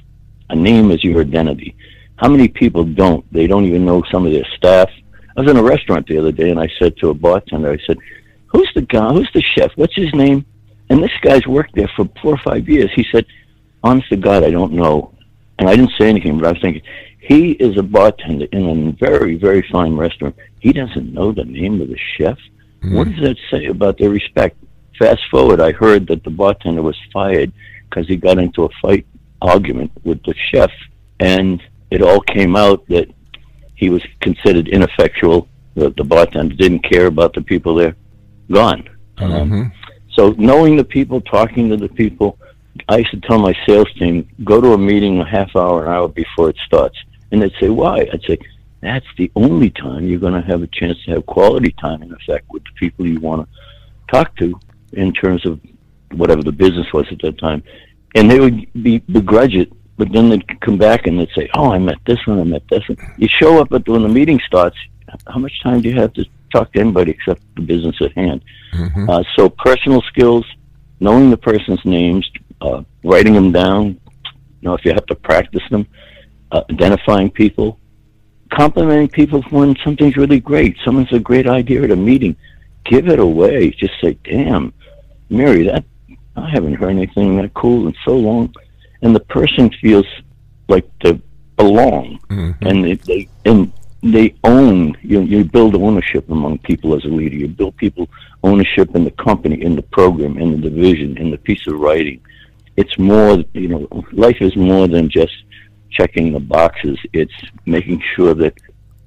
A 0.50 0.54
name 0.54 0.92
is 0.92 1.02
your 1.02 1.20
identity. 1.20 1.76
How 2.16 2.28
many 2.28 2.46
people 2.46 2.84
don't? 2.84 3.30
They 3.32 3.48
don't 3.48 3.64
even 3.64 3.84
know 3.84 4.04
some 4.10 4.24
of 4.24 4.32
their 4.32 4.46
staff. 4.56 4.88
I 5.36 5.40
was 5.40 5.50
in 5.50 5.56
a 5.56 5.62
restaurant 5.62 6.06
the 6.06 6.18
other 6.18 6.30
day 6.30 6.50
and 6.50 6.60
I 6.60 6.68
said 6.78 6.96
to 6.98 7.10
a 7.10 7.14
bartender, 7.14 7.72
I 7.72 7.78
said, 7.84 7.98
Who's 8.46 8.70
the 8.74 8.82
guy? 8.82 9.12
Who's 9.12 9.28
the 9.34 9.42
chef? 9.42 9.72
What's 9.74 9.96
his 9.96 10.14
name? 10.14 10.46
And 10.88 11.02
this 11.02 11.10
guy's 11.22 11.46
worked 11.46 11.74
there 11.74 11.90
for 11.96 12.08
four 12.22 12.34
or 12.34 12.38
five 12.38 12.68
years. 12.68 12.90
He 12.94 13.04
said, 13.10 13.26
Honest 13.82 14.08
to 14.10 14.16
God, 14.16 14.44
I 14.44 14.50
don't 14.50 14.72
know. 14.72 15.12
And 15.58 15.68
I 15.68 15.74
didn't 15.74 15.92
say 15.98 16.08
anything, 16.08 16.38
but 16.38 16.46
I 16.46 16.52
was 16.52 16.62
thinking, 16.62 16.82
He 17.26 17.52
is 17.52 17.76
a 17.76 17.82
bartender 17.82 18.46
in 18.52 18.88
a 18.88 18.92
very, 18.92 19.34
very 19.34 19.66
fine 19.72 19.96
restaurant. 19.96 20.36
He 20.60 20.72
doesn't 20.72 21.12
know 21.12 21.32
the 21.32 21.44
name 21.44 21.80
of 21.80 21.88
the 21.88 21.98
chef. 22.16 22.38
Mm-hmm. 22.38 22.96
What 22.96 23.08
does 23.08 23.20
that 23.20 23.36
say 23.50 23.66
about 23.66 23.98
their 23.98 24.10
respect? 24.10 24.56
Fast 24.96 25.22
forward, 25.28 25.60
I 25.60 25.72
heard 25.72 26.06
that 26.06 26.22
the 26.22 26.30
bartender 26.30 26.82
was 26.82 26.96
fired 27.12 27.52
because 27.90 28.06
he 28.06 28.14
got 28.14 28.38
into 28.38 28.62
a 28.64 28.68
fight 28.80 29.06
argument 29.42 29.90
with 30.04 30.22
the 30.22 30.34
chef, 30.50 30.70
and 31.18 31.60
it 31.90 32.00
all 32.00 32.20
came 32.20 32.54
out 32.54 32.86
that 32.88 33.08
he 33.74 33.90
was 33.90 34.04
considered 34.20 34.68
ineffectual. 34.68 35.48
The, 35.74 35.90
the 35.90 36.04
bartender 36.04 36.54
didn't 36.54 36.84
care 36.84 37.06
about 37.06 37.34
the 37.34 37.42
people 37.42 37.74
there. 37.74 37.96
Gone. 38.52 38.88
Um, 39.18 39.30
mm-hmm. 39.30 39.54
Um, 39.54 39.72
so 40.12 40.30
knowing 40.38 40.76
the 40.76 40.84
people, 40.84 41.20
talking 41.22 41.68
to 41.70 41.76
the 41.76 41.88
people, 41.88 42.38
I 42.88 42.98
used 42.98 43.10
to 43.10 43.20
tell 43.20 43.40
my 43.40 43.54
sales 43.66 43.92
team, 43.98 44.28
go 44.44 44.60
to 44.60 44.74
a 44.74 44.78
meeting 44.78 45.20
a 45.20 45.24
half 45.24 45.56
hour, 45.56 45.86
an 45.86 45.92
hour 45.92 46.06
before 46.08 46.50
it 46.50 46.56
starts. 46.64 46.96
And 47.30 47.42
they'd 47.42 47.52
say, 47.60 47.68
why? 47.68 48.06
I'd 48.12 48.22
say, 48.26 48.38
that's 48.80 49.06
the 49.16 49.30
only 49.34 49.70
time 49.70 50.06
you're 50.06 50.20
going 50.20 50.40
to 50.40 50.46
have 50.46 50.62
a 50.62 50.66
chance 50.68 50.96
to 51.04 51.12
have 51.12 51.26
quality 51.26 51.74
time, 51.80 52.02
in 52.02 52.12
effect, 52.12 52.46
with 52.50 52.62
the 52.64 52.70
people 52.78 53.06
you 53.06 53.20
want 53.20 53.42
to 53.42 54.12
talk 54.12 54.36
to 54.36 54.58
in 54.92 55.12
terms 55.12 55.44
of 55.44 55.60
whatever 56.12 56.42
the 56.42 56.52
business 56.52 56.86
was 56.92 57.06
at 57.10 57.20
that 57.22 57.38
time. 57.38 57.62
And 58.14 58.30
they 58.30 58.38
would 58.38 58.72
be 58.82 58.98
begrudge 58.98 59.54
it, 59.54 59.72
but 59.96 60.12
then 60.12 60.28
they'd 60.28 60.60
come 60.60 60.78
back 60.78 61.06
and 61.06 61.18
they'd 61.18 61.30
say, 61.36 61.48
oh, 61.54 61.72
I 61.72 61.78
met 61.78 61.98
this 62.06 62.24
one, 62.26 62.38
I 62.38 62.44
met 62.44 62.62
this 62.68 62.86
one. 62.88 62.98
You 63.16 63.28
show 63.28 63.60
up 63.60 63.72
at 63.72 63.88
when 63.88 64.02
the 64.02 64.08
meeting 64.08 64.40
starts, 64.46 64.76
how 65.26 65.38
much 65.38 65.52
time 65.62 65.80
do 65.80 65.88
you 65.88 65.96
have 65.96 66.12
to 66.14 66.24
talk 66.52 66.72
to 66.72 66.80
anybody 66.80 67.10
except 67.12 67.42
the 67.56 67.62
business 67.62 67.96
at 68.00 68.12
hand? 68.12 68.44
Mm-hmm. 68.72 69.10
Uh, 69.10 69.22
so 69.36 69.48
personal 69.48 70.02
skills, 70.02 70.44
knowing 71.00 71.30
the 71.30 71.36
person's 71.36 71.84
names, 71.84 72.30
uh, 72.60 72.82
writing 73.04 73.34
them 73.34 73.52
down, 73.52 73.86
you 73.86 74.62
know, 74.62 74.74
if 74.74 74.84
you 74.84 74.92
have 74.92 75.06
to 75.06 75.14
practice 75.14 75.62
them, 75.70 75.86
uh, 76.52 76.62
identifying 76.70 77.30
people, 77.30 77.78
complimenting 78.50 79.08
people 79.08 79.42
when 79.50 79.76
something's 79.84 80.16
really 80.16 80.40
great. 80.40 80.76
Someone's 80.84 81.12
a 81.12 81.18
great 81.18 81.46
idea 81.46 81.82
at 81.82 81.90
a 81.90 81.96
meeting. 81.96 82.36
Give 82.84 83.08
it 83.08 83.18
away. 83.18 83.70
Just 83.70 83.94
say, 84.00 84.16
damn, 84.24 84.72
Mary, 85.28 85.64
that 85.64 85.84
I 86.36 86.50
haven't 86.50 86.74
heard 86.74 86.90
anything 86.90 87.36
that 87.36 87.54
cool 87.54 87.88
in 87.88 87.94
so 88.04 88.16
long. 88.16 88.54
And 89.02 89.14
the 89.14 89.20
person 89.20 89.70
feels 89.80 90.06
like 90.68 90.88
they 91.02 91.20
belong. 91.56 92.18
Mm-hmm. 92.28 92.66
And 92.66 92.84
they, 92.84 92.94
they 92.94 93.28
and 93.44 93.72
they 94.02 94.34
own 94.44 94.96
you 95.02 95.22
you 95.22 95.44
build 95.44 95.74
ownership 95.74 96.28
among 96.30 96.58
people 96.58 96.94
as 96.94 97.04
a 97.04 97.08
leader. 97.08 97.36
You 97.36 97.48
build 97.48 97.76
people 97.76 98.08
ownership 98.42 98.94
in 98.94 99.04
the 99.04 99.10
company, 99.12 99.62
in 99.62 99.74
the 99.76 99.82
program, 99.82 100.38
in 100.38 100.52
the 100.52 100.70
division, 100.70 101.16
in 101.18 101.30
the 101.30 101.38
piece 101.38 101.66
of 101.66 101.78
writing. 101.78 102.20
It's 102.76 102.98
more 102.98 103.42
you 103.54 103.68
know, 103.68 104.04
life 104.12 104.36
is 104.40 104.54
more 104.56 104.86
than 104.86 105.08
just 105.08 105.34
checking 105.90 106.32
the 106.32 106.40
boxes. 106.40 106.98
It's 107.12 107.32
making 107.64 108.02
sure 108.14 108.34
that 108.34 108.54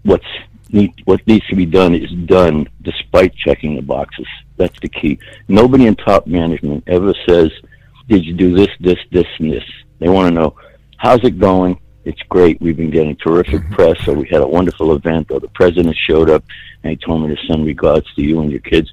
what's 0.04 0.26
need, 0.70 0.94
what 1.06 1.26
needs 1.28 1.46
to 1.48 1.56
be 1.56 1.66
done 1.66 1.96
is 1.96 2.12
done 2.26 2.68
despite 2.82 3.36
checking 3.36 3.76
the 3.76 3.82
boxes. 3.82 4.28
That's 4.58 4.80
the 4.82 4.90
key. 4.90 5.20
Nobody 5.48 5.88
in 5.88 5.96
top 5.96 6.28
management 6.28 6.84
ever 6.88 7.14
says, 7.28 7.52
"Did 8.08 8.26
you 8.26 8.34
do 8.34 8.56
this, 8.56 8.70
this, 8.80 9.00
this, 9.12 9.28
and 9.40 9.52
this?" 9.52 9.64
They 10.00 10.10
want 10.10 10.30
to 10.30 10.34
know, 10.34 10.56
"How's 10.98 11.24
it 11.24 11.40
going?" 11.40 11.80
It's 12.06 12.22
great. 12.24 12.60
We've 12.62 12.78
been 12.78 12.90
getting 12.90 13.16
terrific 13.18 13.62
mm-hmm. 13.62 13.74
press. 13.74 13.98
So 14.06 14.14
we 14.14 14.28
had 14.30 14.42
a 14.42 14.48
wonderful 14.48 14.96
event. 14.96 15.30
Or 15.30 15.40
the 15.40 15.50
president 15.50 15.96
showed 15.96 16.30
up 16.30 16.44
and 16.84 16.92
he 16.92 16.98
told 16.98 17.22
me 17.22 17.36
to 17.36 17.46
send 17.46 17.66
regards 17.66 18.12
to 18.16 18.22
you 18.22 18.42
and 18.42 18.50
your 18.50 18.62
kids. 18.62 18.92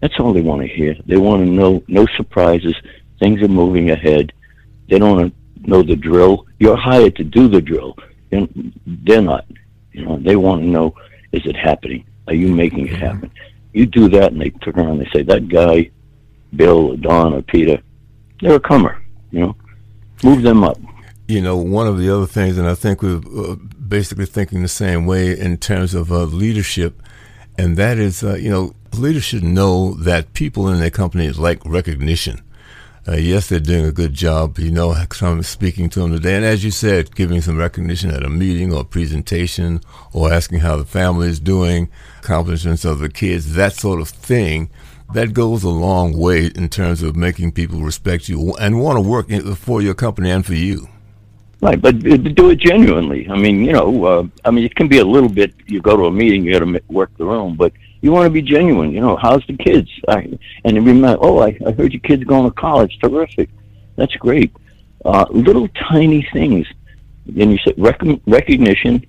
That's 0.00 0.18
all 0.18 0.32
they 0.32 0.40
want 0.40 0.62
to 0.62 0.68
hear. 0.68 0.94
They 1.06 1.16
want 1.16 1.44
to 1.44 1.50
know 1.50 1.82
no 1.88 2.06
surprises. 2.16 2.74
Things 3.18 3.42
are 3.42 3.48
moving 3.48 3.90
ahead. 3.90 4.32
They 4.88 4.98
don't 4.98 5.16
want 5.16 5.34
to 5.34 5.40
know 5.66 5.82
the 5.82 5.96
drill. 5.96 6.46
You're 6.58 6.76
hired 6.76 7.16
to 7.16 7.24
do 7.24 7.48
the 7.48 7.60
drill, 7.60 7.96
and 8.32 8.72
they're 8.86 9.22
not. 9.22 9.46
You 9.92 10.04
know, 10.04 10.18
they 10.18 10.36
want 10.36 10.62
to 10.62 10.66
know: 10.66 10.94
is 11.32 11.44
it 11.46 11.56
happening? 11.56 12.04
Are 12.26 12.34
you 12.34 12.48
making 12.48 12.88
it 12.88 12.96
happen? 12.96 13.30
You 13.72 13.86
do 13.86 14.08
that, 14.10 14.32
and 14.32 14.40
they 14.40 14.50
turn 14.50 14.78
around 14.78 14.90
and 14.90 15.00
they 15.00 15.10
say, 15.10 15.22
"That 15.22 15.48
guy, 15.48 15.90
Bill 16.54 16.92
or 16.92 16.96
Don 16.96 17.34
or 17.34 17.42
Peter, 17.42 17.80
they're 18.40 18.56
a 18.56 18.60
comer." 18.60 19.02
You 19.30 19.40
know, 19.40 19.56
move 20.22 20.42
them 20.42 20.64
up. 20.64 20.78
You 21.26 21.40
know, 21.40 21.56
one 21.56 21.86
of 21.86 21.98
the 21.98 22.14
other 22.14 22.26
things, 22.26 22.58
and 22.58 22.68
I 22.68 22.74
think 22.74 23.02
we're 23.02 23.16
uh, 23.16 23.56
basically 23.88 24.26
thinking 24.26 24.62
the 24.62 24.68
same 24.68 25.06
way 25.06 25.38
in 25.38 25.56
terms 25.56 25.94
of 25.94 26.12
uh, 26.12 26.24
leadership, 26.24 27.02
and 27.56 27.76
that 27.76 27.98
is, 27.98 28.22
uh, 28.22 28.34
you 28.34 28.50
know, 28.50 28.74
leaders 28.92 29.24
should 29.24 29.42
know 29.42 29.94
that 29.94 30.34
people 30.34 30.68
in 30.68 30.78
their 30.80 30.90
company 30.90 31.30
like 31.30 31.64
recognition. 31.64 32.43
Uh, 33.06 33.16
yes, 33.16 33.48
they're 33.48 33.60
doing 33.60 33.84
a 33.84 33.92
good 33.92 34.14
job. 34.14 34.58
You 34.58 34.70
know, 34.70 34.94
I'm 35.20 35.42
speaking 35.42 35.90
to 35.90 36.00
them 36.00 36.12
today, 36.12 36.36
and 36.36 36.44
as 36.44 36.64
you 36.64 36.70
said, 36.70 37.14
giving 37.14 37.42
some 37.42 37.58
recognition 37.58 38.10
at 38.10 38.24
a 38.24 38.30
meeting 38.30 38.72
or 38.72 38.82
presentation, 38.82 39.82
or 40.14 40.32
asking 40.32 40.60
how 40.60 40.78
the 40.78 40.86
family 40.86 41.28
is 41.28 41.38
doing, 41.38 41.90
accomplishments 42.20 42.84
of 42.86 43.00
the 43.00 43.10
kids, 43.10 43.54
that 43.54 43.74
sort 43.74 44.00
of 44.00 44.08
thing. 44.08 44.70
That 45.12 45.34
goes 45.34 45.62
a 45.62 45.68
long 45.68 46.16
way 46.16 46.46
in 46.46 46.70
terms 46.70 47.02
of 47.02 47.14
making 47.14 47.52
people 47.52 47.80
respect 47.80 48.30
you 48.30 48.54
and 48.54 48.80
want 48.80 48.96
to 48.96 49.02
work 49.02 49.28
for 49.58 49.82
your 49.82 49.92
company 49.92 50.30
and 50.30 50.44
for 50.44 50.54
you. 50.54 50.88
Right, 51.60 51.80
but 51.80 51.98
do 52.00 52.50
it 52.50 52.56
genuinely. 52.56 53.28
I 53.28 53.36
mean, 53.36 53.64
you 53.64 53.72
know, 53.72 54.04
uh, 54.04 54.26
I 54.46 54.50
mean, 54.50 54.64
it 54.64 54.74
can 54.74 54.88
be 54.88 54.98
a 54.98 55.04
little 55.04 55.28
bit. 55.28 55.54
You 55.66 55.82
go 55.82 55.96
to 55.96 56.06
a 56.06 56.10
meeting, 56.10 56.44
you 56.44 56.58
got 56.58 56.64
to 56.64 56.82
work 56.88 57.14
the 57.18 57.26
room, 57.26 57.54
but 57.54 57.72
you 58.04 58.12
want 58.12 58.26
to 58.26 58.30
be 58.30 58.42
genuine. 58.42 58.92
You 58.92 59.00
know, 59.00 59.16
how's 59.16 59.42
the 59.46 59.56
kids? 59.56 59.90
I, 60.06 60.38
and 60.62 60.76
remember, 60.76 61.16
oh, 61.22 61.38
I, 61.38 61.58
I 61.66 61.72
heard 61.72 61.94
your 61.94 62.02
kids 62.02 62.22
going 62.24 62.44
to 62.44 62.54
college. 62.54 62.98
Terrific. 62.98 63.48
That's 63.96 64.14
great. 64.16 64.52
Uh, 65.06 65.24
little 65.30 65.68
tiny 65.68 66.20
things. 66.30 66.66
Then 67.24 67.50
you 67.52 67.58
say 67.64 67.72
rec- 67.78 68.20
recognition. 68.26 69.06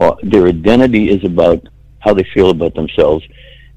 Uh, 0.00 0.14
their 0.22 0.46
identity 0.46 1.10
is 1.10 1.22
about 1.24 1.68
how 1.98 2.14
they 2.14 2.24
feel 2.32 2.48
about 2.48 2.74
themselves. 2.74 3.22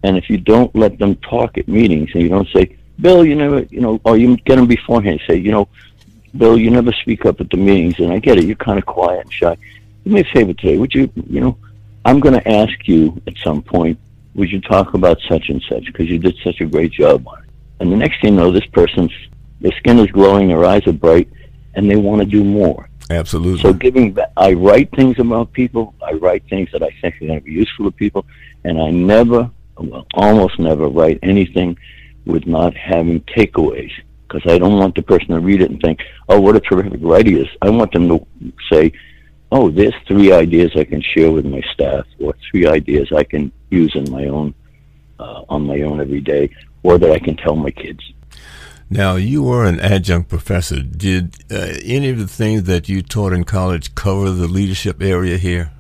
And 0.04 0.16
if 0.16 0.30
you 0.30 0.38
don't 0.38 0.74
let 0.74 0.98
them 1.00 1.16
talk 1.18 1.58
at 1.58 1.68
meetings 1.68 2.12
and 2.14 2.24
you 2.24 2.30
don't 2.30 2.48
say, 2.56 2.78
Bill, 3.02 3.26
you 3.26 3.36
never, 3.36 3.64
you 3.64 3.82
know, 3.82 4.00
or 4.06 4.16
you 4.16 4.38
get 4.38 4.56
them 4.56 4.68
beforehand, 4.68 5.20
say, 5.28 5.36
you 5.36 5.52
know, 5.52 5.68
Bill, 6.38 6.58
you 6.58 6.70
never 6.70 6.94
speak 6.94 7.26
up 7.26 7.42
at 7.42 7.50
the 7.50 7.58
meetings, 7.58 8.00
and 8.00 8.14
I 8.14 8.20
get 8.20 8.38
it. 8.38 8.46
You're 8.46 8.56
kind 8.56 8.80
of 8.80 8.86
quiet 8.86 9.26
and 9.26 9.34
shy. 9.34 9.58
Do 10.06 10.12
me 10.12 10.22
a 10.22 10.24
favor 10.24 10.54
today. 10.54 10.78
Would 10.78 10.94
you, 10.94 11.12
you 11.28 11.42
know, 11.42 11.58
I'm 12.06 12.22
going 12.22 12.40
to 12.40 12.48
ask 12.48 12.88
you 12.88 13.22
at 13.28 13.34
some 13.44 13.62
point 13.62 14.00
would 14.36 14.50
you 14.50 14.62
talk 14.62 14.94
about 14.94 15.20
such 15.28 15.50
and 15.50 15.62
such 15.70 15.86
because 15.86 16.10
you 16.10 16.18
did 16.18 16.36
such 16.44 16.62
a 16.62 16.66
great 16.66 16.92
job 16.92 17.28
on 17.28 17.44
it. 17.44 17.50
And 17.80 17.92
the 17.92 17.98
next 17.98 18.22
thing 18.22 18.34
you 18.34 18.40
know, 18.40 18.52
this 18.52 18.66
person's 18.68 19.12
their 19.60 19.72
skin 19.74 20.00
is 20.00 20.08
glowing, 20.08 20.48
their 20.48 20.66
eyes 20.66 20.86
are 20.88 20.94
bright, 20.94 21.30
and 21.76 21.90
they 21.90 21.96
want 21.96 22.22
to 22.22 22.26
do 22.26 22.44
more. 22.44 22.90
Absolutely. 23.10 23.62
So 23.62 23.74
giving 23.74 24.14
back, 24.14 24.32
I 24.38 24.54
write 24.54 24.90
things 24.96 25.20
about 25.20 25.52
people. 25.54 25.94
I 26.02 26.14
write 26.14 26.44
things 26.50 26.70
that 26.72 26.82
I 26.82 26.90
think 27.02 27.16
are 27.16 27.28
going 27.28 27.40
to 27.40 27.46
be 27.46 27.52
useful 27.52 27.86
to 27.86 27.92
people, 27.92 28.26
and 28.64 28.82
I 28.82 28.90
never, 28.90 29.50
well, 29.78 30.08
almost 30.16 30.60
never 30.60 30.88
write 30.88 31.20
anything 31.22 31.78
with 32.26 32.48
not 32.48 32.76
having 32.76 33.22
takeaways 33.22 33.92
because 34.28 34.50
I 34.52 34.58
don't 34.58 34.78
want 34.78 34.96
the 34.96 35.02
person 35.02 35.30
to 35.30 35.40
read 35.40 35.62
it 35.62 35.70
and 35.70 35.82
think, 35.82 36.00
"Oh, 36.30 36.40
what 36.40 36.56
a 36.56 36.60
terrific 36.60 37.00
writer 37.02 37.32
is." 37.32 37.48
I 37.62 37.70
want 37.70 37.92
them 37.92 38.08
to 38.08 38.26
say, 38.72 38.94
"Oh, 39.52 39.70
there's 39.70 39.94
three 40.08 40.32
ideas 40.32 40.72
I 40.76 40.86
can 40.86 41.02
share 41.02 41.32
with 41.32 41.46
my 41.46 41.62
staff, 41.74 42.06
or 42.20 42.34
three 42.50 42.66
ideas 42.66 43.12
I 43.12 43.26
can 43.26 43.52
use 43.72 43.96
in 43.96 44.12
my 44.12 44.26
own 44.26 44.54
uh, 45.20 45.44
on 45.50 45.66
my 45.66 45.82
own 45.82 46.02
every 46.02 46.22
day, 46.22 46.50
or 46.84 46.98
that 46.98 47.12
I 47.12 47.20
can 47.20 47.38
tell 47.38 47.56
my 47.56 47.72
kids. 47.72 48.02
Now, 48.90 49.16
you 49.16 49.44
were 49.44 49.66
an 49.66 49.80
adjunct 49.80 50.28
professor. 50.28 50.82
Did 50.82 51.36
uh, 51.50 51.78
any 51.84 52.10
of 52.10 52.20
the 52.20 52.28
things 52.28 52.64
that 52.64 52.90
you 52.90 53.02
taught 53.02 53.32
in 53.32 53.46
college 53.46 53.96
cover 53.96 54.30
the 54.32 54.48
leadership 54.48 55.02
area 55.02 55.38
here? 55.38 55.72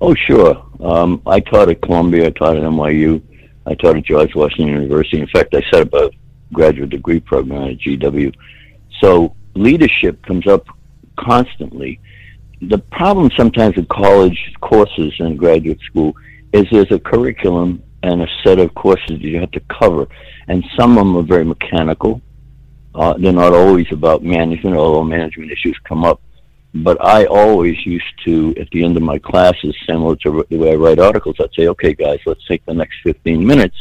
Oh, 0.00 0.14
sure. 0.14 0.64
Um, 0.80 1.20
I 1.26 1.40
taught 1.40 1.68
at 1.68 1.82
Columbia. 1.82 2.28
I 2.28 2.30
taught 2.30 2.56
at 2.56 2.62
NYU. 2.62 3.20
I 3.66 3.74
taught 3.74 3.96
at 3.96 4.04
George 4.04 4.34
Washington 4.34 4.68
University. 4.68 5.20
In 5.20 5.26
fact, 5.26 5.54
I 5.54 5.62
set 5.70 5.82
up 5.82 5.94
a 5.94 6.10
graduate 6.52 6.90
degree 6.90 7.20
program 7.20 7.70
at 7.70 7.78
GW. 7.78 8.34
So 9.00 9.34
leadership 9.54 10.24
comes 10.24 10.46
up 10.46 10.66
constantly. 11.18 12.00
The 12.62 12.78
problem 12.78 13.30
sometimes 13.36 13.76
with 13.76 13.88
college 13.88 14.54
courses 14.60 15.12
and 15.18 15.38
graduate 15.38 15.80
school 15.80 16.14
is 16.52 16.66
there's 16.70 16.90
a 16.92 16.98
curriculum 16.98 17.82
and 18.02 18.22
a 18.22 18.28
set 18.44 18.58
of 18.58 18.74
courses 18.74 19.08
that 19.08 19.20
you 19.20 19.40
have 19.40 19.50
to 19.52 19.60
cover, 19.80 20.06
and 20.48 20.64
some 20.78 20.92
of 20.92 21.04
them 21.04 21.16
are 21.16 21.22
very 21.22 21.44
mechanical. 21.44 22.20
Uh, 22.94 23.14
they're 23.18 23.32
not 23.32 23.52
always 23.52 23.86
about 23.92 24.22
management, 24.22 24.76
although 24.76 25.04
management 25.04 25.50
issues 25.50 25.78
come 25.84 26.04
up. 26.04 26.20
But 26.72 27.04
I 27.04 27.24
always 27.26 27.84
used 27.84 28.12
to, 28.24 28.54
at 28.60 28.70
the 28.70 28.84
end 28.84 28.96
of 28.96 29.02
my 29.02 29.18
classes, 29.18 29.74
similar 29.86 30.16
to 30.16 30.44
the 30.48 30.56
way 30.56 30.72
I 30.72 30.76
write 30.76 30.98
articles, 31.00 31.36
I'd 31.40 31.52
say, 31.54 31.68
okay, 31.68 31.94
guys, 31.94 32.20
let's 32.26 32.46
take 32.46 32.64
the 32.64 32.74
next 32.74 32.96
15 33.02 33.44
minutes 33.44 33.76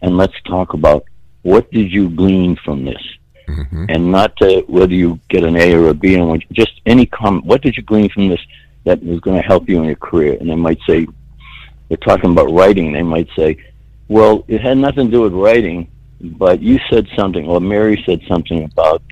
and 0.00 0.16
let's 0.16 0.34
talk 0.42 0.72
about 0.74 1.04
what 1.42 1.70
did 1.70 1.92
you 1.92 2.08
glean 2.08 2.56
from 2.64 2.84
this? 2.84 3.02
Mm-hmm. 3.48 3.86
And 3.90 4.10
not 4.10 4.36
to, 4.38 4.64
whether 4.66 4.94
you 4.94 5.20
get 5.28 5.44
an 5.44 5.56
A 5.56 5.74
or 5.74 5.88
a 5.88 5.94
B, 5.94 6.14
and 6.14 6.44
just 6.52 6.80
any 6.86 7.04
comment. 7.04 7.44
What 7.44 7.60
did 7.60 7.76
you 7.76 7.82
glean 7.82 8.08
from 8.08 8.28
this 8.28 8.40
that 8.84 9.02
was 9.02 9.20
going 9.20 9.40
to 9.40 9.46
help 9.46 9.68
you 9.68 9.78
in 9.78 9.84
your 9.84 9.96
career? 9.96 10.38
And 10.40 10.48
they 10.48 10.54
might 10.54 10.78
say, 10.88 11.06
they're 11.88 11.96
talking 11.98 12.30
about 12.30 12.50
writing, 12.52 12.92
they 12.92 13.02
might 13.02 13.28
say, 13.36 13.56
well, 14.08 14.44
it 14.48 14.60
had 14.60 14.78
nothing 14.78 15.06
to 15.06 15.12
do 15.12 15.20
with 15.22 15.32
writing, 15.32 15.90
but 16.20 16.60
you 16.60 16.78
said 16.90 17.06
something, 17.16 17.46
or 17.46 17.60
Mary 17.60 18.02
said 18.06 18.20
something 18.28 18.64
about 18.64 19.02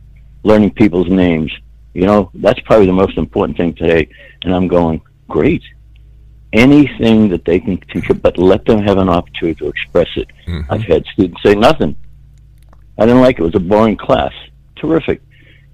learning 0.43 0.71
people's 0.73 1.09
names. 1.09 1.53
You 1.95 2.07
know, 2.07 2.31
that's 2.35 2.61
probably 2.61 2.87
the 2.87 2.93
most 2.93 3.19
important 3.19 3.57
thing 3.57 3.75
today. 3.75 4.09
And 4.43 4.55
I'm 4.55 4.69
going, 4.69 5.03
great. 5.29 5.63
Anything 6.53 7.29
that 7.29 7.45
they 7.45 7.61
can 7.61 7.77
contribute, 7.79 8.23
but 8.23 8.39
let 8.39 8.65
them 8.65 8.83
have 8.83 8.99
an 8.99 9.09
opportunity 9.09 9.59
to 9.61 9.69
express 9.69 10.09
it. 10.17 10.29
Mm-hmm. 10.47 10.73
I've 10.73 10.83
had 10.83 11.05
students 11.13 11.43
say 11.43 11.55
nothing. 11.55 11.97
I 12.99 13.07
didn't 13.07 13.23
like 13.23 13.39
it. 13.39 13.43
It 13.43 13.45
was 13.45 13.55
a 13.55 13.61
boring 13.61 13.97
class. 13.97 14.33
Terrific. 14.77 15.23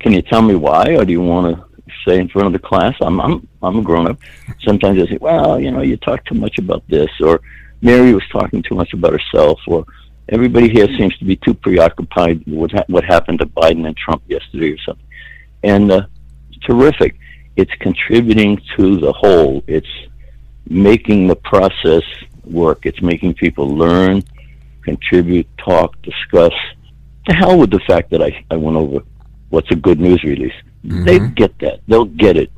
Can 0.00 0.12
you 0.12 0.22
tell 0.22 0.42
me 0.42 0.54
why, 0.54 0.96
or 0.96 1.04
do 1.04 1.12
you 1.12 1.20
want 1.20 1.56
to 1.56 1.67
say 2.06 2.18
in 2.18 2.28
front 2.28 2.46
of 2.46 2.52
the 2.52 2.58
class? 2.58 2.94
I'm 3.00 3.20
I'm 3.20 3.48
I'm 3.62 3.78
a 3.78 3.82
grown 3.82 4.08
up. 4.08 4.18
Sometimes 4.64 5.02
I 5.02 5.06
say, 5.06 5.18
well, 5.20 5.60
you 5.60 5.70
know, 5.70 5.82
you 5.82 5.96
talk 5.96 6.24
too 6.24 6.34
much 6.34 6.58
about 6.58 6.82
this, 6.88 7.10
or 7.20 7.40
Mary 7.80 8.14
was 8.14 8.24
talking 8.30 8.62
too 8.62 8.74
much 8.74 8.92
about 8.92 9.12
herself, 9.12 9.60
or 9.66 9.84
everybody 10.28 10.68
here 10.68 10.86
seems 10.98 11.16
to 11.18 11.24
be 11.24 11.36
too 11.36 11.54
preoccupied 11.54 12.44
with 12.46 12.72
ha- 12.72 12.84
what 12.88 13.04
happened 13.04 13.38
to 13.40 13.46
Biden 13.46 13.86
and 13.86 13.96
Trump 13.96 14.22
yesterday 14.28 14.72
or 14.72 14.78
something. 14.78 15.06
And 15.62 15.90
uh, 15.90 16.02
terrific. 16.66 17.18
It's 17.56 17.74
contributing 17.80 18.60
to 18.76 18.98
the 18.98 19.12
whole. 19.12 19.64
It's 19.66 19.88
making 20.68 21.26
the 21.26 21.36
process 21.36 22.04
work. 22.44 22.86
It's 22.86 23.02
making 23.02 23.34
people 23.34 23.68
learn, 23.68 24.22
contribute, 24.82 25.48
talk, 25.58 26.00
discuss. 26.02 26.52
To 27.28 27.34
hell 27.34 27.58
with 27.58 27.70
the 27.70 27.80
fact 27.80 28.10
that 28.10 28.22
I, 28.22 28.44
I 28.50 28.56
went 28.56 28.76
over 28.76 29.00
what's 29.50 29.70
a 29.70 29.76
good 29.76 29.98
news 29.98 30.22
release. 30.22 30.54
Mm-hmm. 30.84 31.04
They 31.04 31.18
get 31.18 31.58
that. 31.60 31.80
They'll 31.88 32.04
get 32.04 32.36
it. 32.36 32.50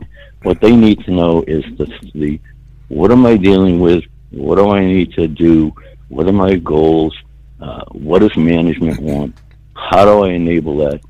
What 0.42 0.60
they 0.60 0.74
need 0.74 1.04
to 1.04 1.10
know 1.10 1.42
is 1.46 1.64
the, 1.76 1.86
the 2.14 2.40
what 2.88 3.12
am 3.12 3.26
I 3.26 3.36
dealing 3.36 3.80
with? 3.80 4.04
What 4.30 4.56
do 4.56 4.70
I 4.70 4.84
need 4.84 5.12
to 5.14 5.28
do? 5.28 5.72
What 6.08 6.26
are 6.26 6.32
my 6.32 6.56
goals? 6.56 7.16
Uh, 7.60 7.84
what 7.92 8.20
does 8.20 8.36
management 8.36 9.00
want? 9.00 9.36
How 9.74 10.04
do 10.04 10.24
I 10.24 10.30
enable 10.30 10.76
that 10.78 11.00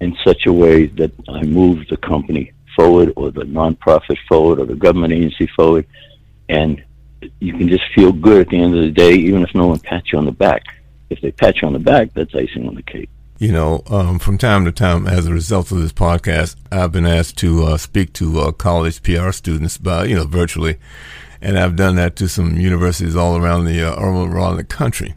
in 0.00 0.16
such 0.24 0.46
a 0.46 0.52
way 0.52 0.86
that 0.86 1.12
I 1.28 1.42
move 1.42 1.86
the 1.88 1.96
company 1.96 2.52
forward 2.76 3.12
or 3.16 3.30
the 3.30 3.42
nonprofit 3.42 4.18
forward 4.28 4.60
or 4.60 4.66
the 4.66 4.74
government 4.74 5.12
agency 5.12 5.48
forward? 5.48 5.86
And 6.48 6.82
you 7.40 7.52
can 7.54 7.68
just 7.68 7.84
feel 7.94 8.12
good 8.12 8.42
at 8.42 8.48
the 8.48 8.60
end 8.60 8.74
of 8.74 8.82
the 8.82 8.90
day, 8.90 9.12
even 9.12 9.42
if 9.42 9.54
no 9.54 9.66
one 9.66 9.80
pats 9.80 10.12
you 10.12 10.18
on 10.18 10.24
the 10.24 10.32
back. 10.32 10.62
If 11.10 11.20
they 11.20 11.32
pat 11.32 11.60
you 11.60 11.66
on 11.66 11.72
the 11.72 11.78
back, 11.78 12.12
that's 12.14 12.34
icing 12.34 12.68
on 12.68 12.74
the 12.74 12.82
cake. 12.82 13.10
You 13.38 13.52
know, 13.52 13.84
um, 13.86 14.18
from 14.18 14.36
time 14.36 14.64
to 14.64 14.72
time, 14.72 15.06
as 15.06 15.28
a 15.28 15.32
result 15.32 15.70
of 15.70 15.80
this 15.80 15.92
podcast, 15.92 16.56
I've 16.72 16.90
been 16.90 17.06
asked 17.06 17.38
to 17.38 17.66
uh, 17.66 17.76
speak 17.76 18.12
to 18.14 18.40
uh, 18.40 18.50
college 18.50 19.00
PR 19.04 19.30
students, 19.30 19.78
by, 19.78 20.06
you 20.06 20.16
know, 20.16 20.24
virtually, 20.24 20.76
and 21.40 21.56
I've 21.56 21.76
done 21.76 21.94
that 21.94 22.16
to 22.16 22.28
some 22.28 22.56
universities 22.56 23.14
all 23.14 23.36
around 23.36 23.66
the 23.66 23.80
uh, 23.80 23.94
around 23.94 24.56
the 24.56 24.64
country. 24.64 25.14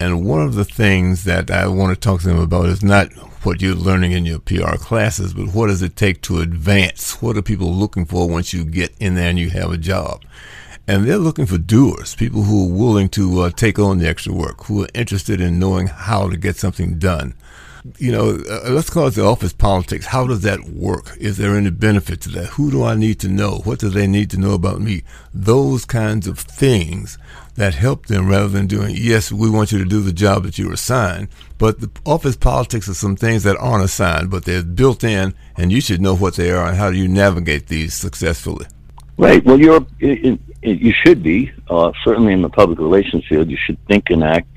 And 0.00 0.24
one 0.24 0.40
of 0.40 0.54
the 0.54 0.64
things 0.64 1.24
that 1.24 1.50
I 1.50 1.68
want 1.68 1.94
to 1.94 2.00
talk 2.00 2.22
to 2.22 2.28
them 2.28 2.38
about 2.38 2.70
is 2.70 2.82
not 2.82 3.12
what 3.44 3.60
you're 3.60 3.74
learning 3.74 4.12
in 4.12 4.24
your 4.24 4.38
PR 4.38 4.76
classes, 4.76 5.34
but 5.34 5.48
what 5.48 5.66
does 5.66 5.82
it 5.82 5.96
take 5.96 6.22
to 6.22 6.40
advance? 6.40 7.20
What 7.20 7.36
are 7.36 7.42
people 7.42 7.70
looking 7.70 8.06
for 8.06 8.26
once 8.26 8.54
you 8.54 8.64
get 8.64 8.94
in 8.98 9.16
there 9.16 9.28
and 9.28 9.38
you 9.38 9.50
have 9.50 9.70
a 9.70 9.76
job? 9.76 10.24
And 10.86 11.04
they're 11.04 11.16
looking 11.16 11.46
for 11.46 11.56
doers, 11.56 12.14
people 12.14 12.42
who 12.42 12.66
are 12.66 12.78
willing 12.78 13.08
to 13.10 13.40
uh, 13.40 13.50
take 13.50 13.78
on 13.78 13.98
the 13.98 14.08
extra 14.08 14.34
work, 14.34 14.64
who 14.64 14.84
are 14.84 14.88
interested 14.92 15.40
in 15.40 15.58
knowing 15.58 15.86
how 15.86 16.28
to 16.28 16.36
get 16.36 16.56
something 16.56 16.98
done. 16.98 17.34
You 17.98 18.12
know, 18.12 18.38
uh, 18.50 18.70
let's 18.70 18.90
call 18.90 19.08
it 19.08 19.14
the 19.14 19.24
office 19.24 19.52
politics. 19.52 20.06
How 20.06 20.26
does 20.26 20.40
that 20.42 20.60
work? 20.70 21.16
Is 21.18 21.36
there 21.36 21.56
any 21.56 21.70
benefit 21.70 22.20
to 22.22 22.28
that? 22.30 22.46
Who 22.46 22.70
do 22.70 22.82
I 22.82 22.94
need 22.94 23.20
to 23.20 23.28
know? 23.28 23.60
What 23.64 23.78
do 23.78 23.88
they 23.88 24.06
need 24.06 24.30
to 24.30 24.40
know 24.40 24.52
about 24.52 24.80
me? 24.80 25.02
Those 25.32 25.84
kinds 25.84 26.26
of 26.26 26.38
things 26.38 27.18
that 27.56 27.74
help 27.74 28.06
them 28.06 28.28
rather 28.28 28.48
than 28.48 28.66
doing, 28.66 28.94
yes, 28.98 29.30
we 29.30 29.48
want 29.48 29.70
you 29.70 29.78
to 29.78 29.84
do 29.84 30.00
the 30.00 30.12
job 30.12 30.44
that 30.44 30.58
you're 30.58 30.72
assigned. 30.72 31.28
But 31.56 31.80
the 31.80 31.90
office 32.04 32.36
politics 32.36 32.88
are 32.88 32.94
some 32.94 33.16
things 33.16 33.42
that 33.44 33.56
aren't 33.58 33.84
assigned, 33.84 34.30
but 34.30 34.44
they're 34.44 34.62
built 34.62 35.04
in, 35.04 35.34
and 35.56 35.70
you 35.70 35.80
should 35.80 36.00
know 36.00 36.16
what 36.16 36.36
they 36.36 36.50
are 36.50 36.66
and 36.66 36.76
how 36.76 36.90
do 36.90 36.96
you 36.96 37.08
navigate 37.08 37.68
these 37.68 37.94
successfully. 37.94 38.66
Right. 39.16 39.44
Well, 39.44 39.60
you're 39.60 39.86
it, 40.64 40.80
you 40.80 40.92
should 40.92 41.22
be 41.22 41.52
uh, 41.68 41.92
certainly 42.04 42.32
in 42.32 42.42
the 42.42 42.48
public 42.48 42.78
relations 42.78 43.24
field. 43.28 43.50
You 43.50 43.58
should 43.64 43.78
think 43.86 44.10
and 44.10 44.24
act 44.24 44.48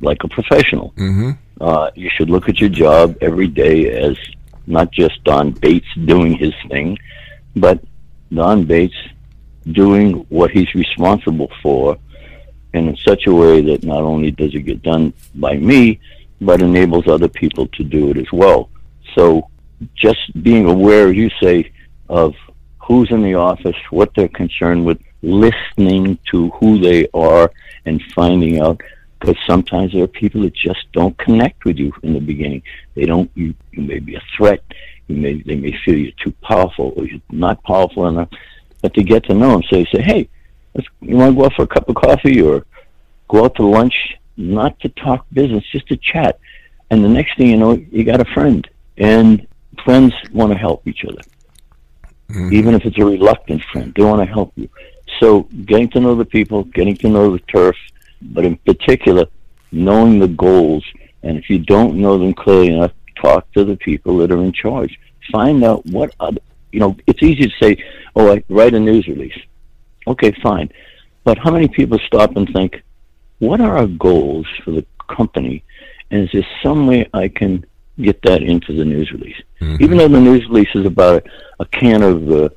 like 0.00 0.22
a 0.24 0.28
professional. 0.28 0.92
Mm-hmm. 0.96 1.30
Uh, 1.60 1.90
you 1.94 2.08
should 2.08 2.30
look 2.30 2.48
at 2.48 2.60
your 2.60 2.70
job 2.70 3.16
every 3.20 3.48
day 3.48 3.90
as 3.90 4.16
not 4.66 4.92
just 4.92 5.22
Don 5.24 5.50
Bates 5.50 5.88
doing 6.04 6.34
his 6.34 6.54
thing, 6.68 6.96
but 7.56 7.82
Don 8.32 8.64
Bates 8.64 8.94
doing 9.72 10.24
what 10.28 10.50
he's 10.50 10.72
responsible 10.74 11.50
for, 11.62 11.98
and 12.74 12.88
in 12.88 12.96
such 12.96 13.26
a 13.26 13.34
way 13.34 13.60
that 13.60 13.82
not 13.82 14.02
only 14.02 14.30
does 14.30 14.54
it 14.54 14.60
get 14.60 14.82
done 14.82 15.12
by 15.34 15.56
me, 15.56 15.98
but 16.40 16.62
enables 16.62 17.08
other 17.08 17.28
people 17.28 17.66
to 17.68 17.82
do 17.82 18.10
it 18.10 18.16
as 18.16 18.30
well. 18.32 18.70
So, 19.16 19.50
just 19.94 20.20
being 20.42 20.66
aware, 20.66 21.10
you 21.12 21.30
say, 21.42 21.72
of 22.08 22.34
who's 22.78 23.10
in 23.10 23.22
the 23.22 23.34
office, 23.34 23.76
what 23.90 24.12
they're 24.14 24.28
concerned 24.28 24.84
with, 24.86 24.98
listening 25.22 26.18
to 26.30 26.50
who 26.50 26.78
they 26.78 27.08
are, 27.14 27.50
and 27.84 28.02
finding 28.14 28.60
out. 28.60 28.80
Because 29.18 29.36
sometimes 29.46 29.92
there 29.92 30.04
are 30.04 30.08
people 30.08 30.42
that 30.42 30.54
just 30.54 30.80
don't 30.92 31.16
connect 31.18 31.64
with 31.64 31.76
you 31.76 31.92
in 32.02 32.12
the 32.14 32.20
beginning. 32.20 32.62
They 32.94 33.04
don't. 33.04 33.30
You, 33.34 33.54
you 33.72 33.82
may 33.82 33.98
be 33.98 34.14
a 34.14 34.22
threat. 34.36 34.62
You 35.08 35.16
may 35.16 35.42
they 35.42 35.56
may 35.56 35.76
feel 35.84 35.96
you're 35.96 36.12
too 36.22 36.32
powerful 36.42 36.92
or 36.96 37.04
you're 37.06 37.20
not 37.30 37.62
powerful 37.64 38.06
enough. 38.06 38.28
But 38.80 38.94
to 38.94 39.02
get 39.02 39.24
to 39.24 39.34
know 39.34 39.52
them, 39.52 39.62
so 39.68 39.76
you 39.76 39.86
say, 39.86 40.02
"Hey, 40.02 40.28
let's, 40.74 40.86
you 41.00 41.16
want 41.16 41.32
to 41.32 41.36
go 41.36 41.46
out 41.46 41.54
for 41.54 41.62
a 41.62 41.66
cup 41.66 41.88
of 41.88 41.96
coffee 41.96 42.40
or 42.40 42.64
go 43.28 43.44
out 43.44 43.56
to 43.56 43.66
lunch?" 43.66 44.14
Not 44.36 44.78
to 44.80 44.88
talk 44.90 45.26
business, 45.32 45.64
just 45.72 45.88
to 45.88 45.96
chat. 45.96 46.38
And 46.90 47.04
the 47.04 47.08
next 47.08 47.36
thing 47.36 47.48
you 47.48 47.56
know, 47.56 47.72
you 47.72 48.04
got 48.04 48.20
a 48.20 48.24
friend, 48.24 48.64
and 48.96 49.44
friends 49.84 50.14
want 50.32 50.52
to 50.52 50.58
help 50.58 50.86
each 50.86 51.04
other 51.04 51.22
mm-hmm. 52.30 52.52
even 52.52 52.74
if 52.74 52.84
it's 52.84 52.98
a 52.98 53.04
reluctant 53.04 53.62
friend. 53.72 53.92
They 53.94 54.04
want 54.04 54.20
to 54.20 54.32
help 54.32 54.52
you. 54.56 54.68
So 55.20 55.42
getting 55.66 55.88
to 55.90 56.00
know 56.00 56.14
the 56.14 56.24
people, 56.24 56.64
getting 56.64 56.96
to 56.98 57.08
know 57.08 57.32
the 57.32 57.40
turf, 57.40 57.76
but 58.20 58.44
in 58.44 58.56
particular, 58.58 59.26
knowing 59.72 60.18
the 60.18 60.28
goals. 60.28 60.84
And 61.22 61.36
if 61.36 61.50
you 61.50 61.58
don't 61.58 61.96
know 61.96 62.18
them 62.18 62.34
clearly 62.34 62.68
enough, 62.68 62.92
talk 63.16 63.50
to 63.52 63.64
the 63.64 63.76
people 63.76 64.18
that 64.18 64.30
are 64.30 64.42
in 64.42 64.52
charge. 64.52 64.98
Find 65.32 65.64
out 65.64 65.84
what 65.86 66.14
other, 66.20 66.40
you 66.72 66.80
know, 66.80 66.96
it's 67.06 67.22
easy 67.22 67.48
to 67.48 67.54
say, 67.60 67.84
oh, 68.14 68.32
I 68.32 68.44
write 68.48 68.74
a 68.74 68.80
news 68.80 69.06
release. 69.08 69.38
Okay, 70.06 70.32
fine. 70.42 70.70
But 71.24 71.38
how 71.38 71.50
many 71.50 71.68
people 71.68 71.98
stop 72.06 72.36
and 72.36 72.48
think, 72.52 72.82
what 73.40 73.60
are 73.60 73.76
our 73.76 73.86
goals 73.86 74.46
for 74.64 74.70
the 74.70 74.86
company? 75.08 75.64
And 76.10 76.22
is 76.22 76.30
there 76.32 76.46
some 76.62 76.86
way 76.86 77.08
I 77.12 77.28
can 77.28 77.64
get 78.00 78.22
that 78.22 78.42
into 78.42 78.72
the 78.72 78.84
news 78.84 79.10
release. 79.12 79.36
Mm-hmm. 79.60 79.82
Even 79.82 79.98
though 79.98 80.08
the 80.08 80.20
news 80.20 80.46
release 80.48 80.68
is 80.74 80.86
about 80.86 81.26
a, 81.26 81.62
a 81.62 81.66
can 81.66 82.02
of 82.02 82.30
uh, 82.30 82.48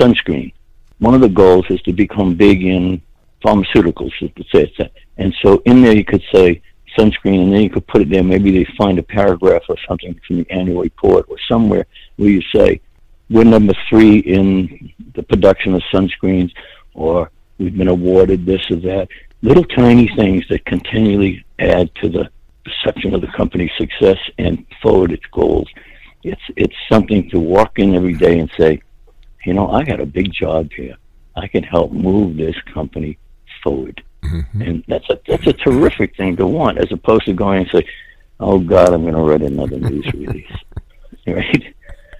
sunscreen, 0.00 0.52
one 1.00 1.14
of 1.14 1.20
the 1.20 1.28
goals 1.28 1.66
is 1.68 1.82
to 1.82 1.92
become 1.92 2.34
big 2.34 2.62
in 2.62 3.02
pharmaceuticals. 3.44 4.12
And 5.16 5.34
so 5.42 5.62
in 5.66 5.82
there 5.82 5.96
you 5.96 6.04
could 6.04 6.22
say 6.32 6.62
sunscreen, 6.96 7.42
and 7.42 7.52
then 7.52 7.62
you 7.62 7.70
could 7.70 7.86
put 7.86 8.02
it 8.02 8.10
there. 8.10 8.22
Maybe 8.22 8.50
they 8.50 8.66
find 8.76 8.98
a 8.98 9.02
paragraph 9.02 9.62
or 9.68 9.76
something 9.88 10.18
from 10.26 10.38
the 10.38 10.50
annual 10.50 10.82
report 10.82 11.26
or 11.28 11.36
somewhere 11.48 11.86
where 12.16 12.30
you 12.30 12.42
say 12.54 12.80
we're 13.28 13.44
number 13.44 13.74
three 13.88 14.18
in 14.18 14.92
the 15.14 15.22
production 15.22 15.74
of 15.74 15.82
sunscreens, 15.92 16.52
or 16.94 17.30
we've 17.58 17.76
been 17.76 17.88
awarded 17.88 18.44
this 18.44 18.70
or 18.70 18.76
that. 18.76 19.08
Little 19.42 19.64
tiny 19.64 20.08
things 20.16 20.44
that 20.48 20.64
continually 20.66 21.44
add 21.58 21.94
to 21.96 22.08
the 22.08 22.28
perception 22.64 23.14
of 23.14 23.20
the 23.20 23.28
company's 23.28 23.70
success 23.78 24.18
and 24.38 24.66
forward 24.82 25.12
its 25.12 25.24
goals. 25.32 25.68
It's 26.24 26.42
it's 26.56 26.74
something 26.90 27.30
to 27.30 27.38
walk 27.38 27.78
in 27.78 27.94
every 27.94 28.14
day 28.14 28.40
and 28.40 28.50
say, 28.58 28.82
you 29.44 29.54
know, 29.54 29.70
I 29.70 29.84
got 29.84 30.00
a 30.00 30.06
big 30.06 30.32
job 30.32 30.70
here. 30.72 30.96
I 31.36 31.46
can 31.46 31.62
help 31.62 31.92
move 31.92 32.36
this 32.36 32.56
company 32.72 33.18
forward, 33.62 34.02
mm-hmm. 34.22 34.62
and 34.62 34.84
that's 34.88 35.08
a 35.10 35.18
that's 35.26 35.46
a 35.46 35.52
terrific 35.52 36.16
thing 36.16 36.36
to 36.36 36.46
want, 36.46 36.78
as 36.78 36.92
opposed 36.92 37.26
to 37.26 37.32
going 37.32 37.60
and 37.60 37.70
say, 37.70 37.86
oh 38.40 38.58
God, 38.58 38.92
I'm 38.92 39.02
going 39.02 39.14
to 39.14 39.20
write 39.20 39.42
another 39.42 39.78
news 39.78 40.06
release, 40.14 40.52
right? 41.26 41.74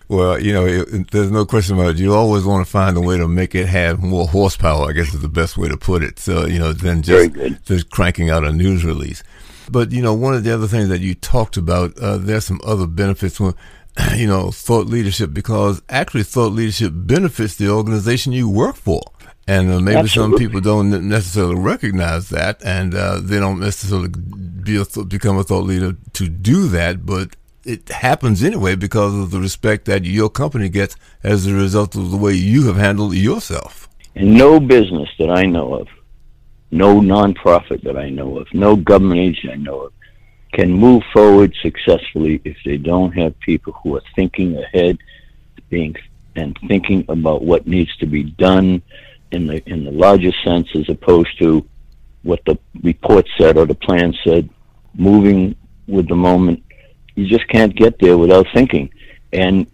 Well, 0.09 0.41
you 0.41 0.53
know, 0.53 0.67
it, 0.67 1.11
there's 1.13 1.31
no 1.31 1.47
question 1.47 1.77
about 1.77 1.91
it. 1.91 1.99
You 1.99 2.15
always 2.15 2.45
want 2.45 2.67
to 2.67 2.71
find 2.71 2.97
a 2.97 3.01
way 3.01 3.17
to 3.17 3.29
make 3.29 3.55
it 3.55 3.67
have 3.67 4.03
more 4.03 4.27
horsepower. 4.27 4.89
I 4.89 4.93
guess 4.93 5.15
is 5.15 5.23
the 5.23 5.29
best 5.29 5.57
way 5.57 5.69
to 5.69 5.77
put 5.77 6.03
it. 6.03 6.19
So, 6.19 6.47
you 6.47 6.59
know, 6.59 6.73
than 6.73 7.03
just 7.03 7.33
just 7.65 7.91
cranking 7.91 8.29
out 8.29 8.45
a 8.45 8.53
news 8.53 8.85
release. 8.85 9.23
But 9.71 9.93
you 9.93 10.03
know, 10.03 10.13
one 10.15 10.35
of 10.35 10.43
the 10.43 10.53
other 10.53 10.67
things 10.67 10.89
that 10.89 11.01
you 11.01 11.15
talked 11.15 11.57
about, 11.57 11.97
uh, 11.99 12.19
there's 12.19 12.45
some 12.45 12.61
other 12.65 12.89
benefits 12.89 13.39
when, 13.39 13.55
you 14.17 14.27
know, 14.27 14.51
thought 14.51 14.87
leadership 14.87 15.33
because 15.33 15.83
actually 15.89 16.23
thought 16.23 16.53
leadership 16.53 16.93
benefits 16.95 17.57
the 17.57 17.69
organization 17.69 18.33
you 18.33 18.49
work 18.49 18.77
for. 18.77 19.01
And 19.47 19.73
uh, 19.73 19.81
maybe 19.81 19.99
Absolutely. 19.99 20.37
some 20.37 20.39
people 20.39 20.61
don't 20.61 21.09
necessarily 21.09 21.57
recognize 21.57 22.29
that, 22.29 22.63
and 22.65 22.95
uh, 22.95 23.19
they 23.21 23.41
don't 23.41 23.59
necessarily 23.59 24.09
be 24.09 24.77
a 24.77 24.85
th- 24.85 25.09
become 25.09 25.39
a 25.39 25.43
thought 25.43 25.65
leader 25.65 25.97
to 26.13 26.29
do 26.29 26.69
that. 26.69 27.05
But 27.05 27.35
it 27.65 27.89
happens 27.89 28.45
anyway 28.45 28.77
because 28.77 29.13
of 29.15 29.33
the 29.33 29.41
respect 29.41 29.87
that 29.87 30.05
your 30.05 30.31
company 30.31 30.69
gets 30.69 30.95
as 31.25 31.47
a 31.47 31.55
result 31.55 31.97
of 31.97 32.13
the 32.13 32.17
way 32.17 32.35
you 32.35 32.67
have 32.69 32.77
handled 32.77 33.15
yourself. 33.15 33.89
In 34.15 34.35
no 34.35 34.61
business 34.61 35.09
that 35.19 35.31
I 35.31 35.47
know 35.47 35.75
of 35.75 35.89
no 36.71 37.01
nonprofit 37.01 37.83
that 37.83 37.97
I 37.97 38.11
know 38.11 38.39
of, 38.39 38.47
no 38.53 38.77
government 38.77 39.21
agency 39.21 39.51
I 39.51 39.57
know 39.57 39.81
of, 39.83 39.93
can 40.53 40.71
move 40.73 41.03
forward 41.13 41.55
successfully 41.63 42.41
if 42.45 42.57
they 42.65 42.77
don't 42.77 43.13
have 43.13 43.39
people 43.41 43.73
who 43.73 43.97
are 43.97 44.03
thinking 44.15 44.57
ahead 44.59 44.99
being 45.69 45.95
and 46.37 46.59
thinking 46.69 47.05
about 47.09 47.43
what 47.43 47.67
needs 47.67 47.95
to 47.99 48.07
be 48.07 48.25
done 48.25 48.83
in 49.33 49.47
the 49.47 49.63
in 49.69 49.85
the 49.85 49.91
larger 49.91 50.33
sense 50.45 50.69
as 50.75 50.89
opposed 50.89 51.39
to 51.39 51.65
what 52.23 52.45
the 52.45 52.59
report 52.83 53.27
said 53.39 53.57
or 53.57 53.67
the 53.67 53.75
plan 53.75 54.15
said, 54.25 54.49
moving 54.95 55.55
with 55.87 56.09
the 56.09 56.15
moment. 56.15 56.63
You 57.15 57.27
just 57.27 57.49
can't 57.49 57.75
get 57.75 57.99
there 57.99 58.19
without 58.19 58.47
thinking. 58.53 58.93
And 59.33 59.67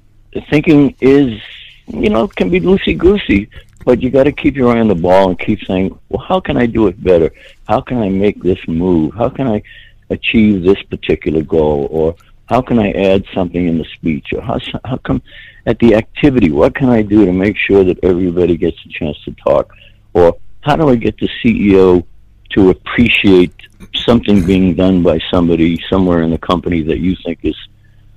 thinking 0.51 0.95
is, 1.01 1.41
you 1.87 2.09
know, 2.09 2.29
can 2.29 2.51
be 2.51 2.61
loosey 2.61 2.97
goosey, 2.97 3.49
but 3.85 4.03
you 4.03 4.11
got 4.11 4.25
to 4.25 4.33
keep 4.33 4.57
your 4.57 4.77
eye 4.77 4.81
on 4.81 4.89
the 4.89 4.95
ball 4.95 5.31
and 5.31 5.39
keep 5.39 5.65
saying, 5.65 5.99
well, 6.09 6.25
how 6.25 6.41
can 6.41 6.57
I 6.57 6.67
do 6.67 6.87
it 6.87 7.03
better? 7.03 7.31
How 7.69 7.81
can 7.81 7.99
I 7.99 8.09
make 8.09 8.43
this 8.43 8.59
move? 8.69 9.15
How 9.15 9.29
can 9.29 9.49
I 9.49 9.62
achieve 10.11 10.62
this 10.62 10.83
particular 10.85 11.42
goal? 11.42 11.88
Or 11.90 12.16
how 12.47 12.62
can 12.62 12.79
I 12.79 12.92
add 12.92 13.25
something 13.35 13.66
in 13.66 13.79
the 13.79 13.85
speech? 13.85 14.27
Or 14.33 14.40
how, 14.40 14.59
how 14.85 14.97
come 14.99 15.23
at 15.66 15.79
the 15.81 15.95
activity, 15.95 16.51
what 16.51 16.75
can 16.75 16.88
I 16.88 17.03
do 17.03 17.27
to 17.27 17.33
make 17.33 17.57
sure 17.57 17.83
that 17.85 17.99
everybody 18.05 18.57
gets 18.57 18.79
a 18.85 18.88
chance 18.88 19.19
to 19.25 19.33
talk? 19.33 19.75
Or 20.14 20.37
how 20.61 20.77
do 20.77 20.88
I 20.88 20.97
get 20.97 21.19
the 21.19 21.29
CEO 21.42 22.05
to 22.51 22.71
appreciate 22.71 23.55
something 23.95 24.47
being 24.47 24.75
done 24.75 25.03
by 25.03 25.19
somebody 25.31 25.83
somewhere 25.90 26.23
in 26.23 26.31
the 26.31 26.38
company 26.38 26.83
that 26.83 26.99
you 26.99 27.16
think 27.25 27.40
is 27.42 27.57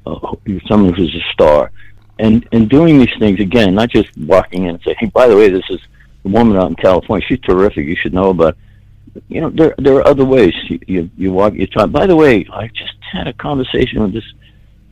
uh, 0.06 0.36
someone 0.67 0.93
who's 0.93 1.15
a 1.15 1.34
star? 1.34 1.71
And, 2.19 2.47
and 2.52 2.69
doing 2.69 2.99
these 2.99 3.17
things, 3.17 3.39
again, 3.39 3.73
not 3.75 3.89
just 3.89 4.15
walking 4.17 4.65
in 4.65 4.71
and 4.71 4.82
saying, 4.84 4.97
hey, 4.99 5.08
by 5.08 5.28
the 5.28 5.36
way, 5.36 5.49
this 5.49 5.63
is 5.69 5.80
the 6.23 6.30
woman 6.30 6.58
out 6.58 6.67
in 6.67 6.75
California. 6.75 7.25
She's 7.28 7.39
terrific. 7.39 7.88
You 7.88 7.95
should 7.95 8.13
know 8.13 8.30
about 8.30 8.58
you 9.28 9.41
know, 9.41 9.50
there 9.50 9.76
there 9.78 9.95
are 9.95 10.08
other 10.08 10.26
ways. 10.26 10.54
You 10.69 10.80
you, 10.88 11.10
you 11.17 11.34
walk, 11.34 11.54
you 11.54 11.67
talk. 11.67 11.91
By 11.91 12.06
the 12.06 12.15
way, 12.15 12.45
I 12.52 12.67
just 12.67 12.93
had 13.12 13.28
a 13.28 13.34
conversation 13.34 14.02
with 14.02 14.13
this 14.13 14.34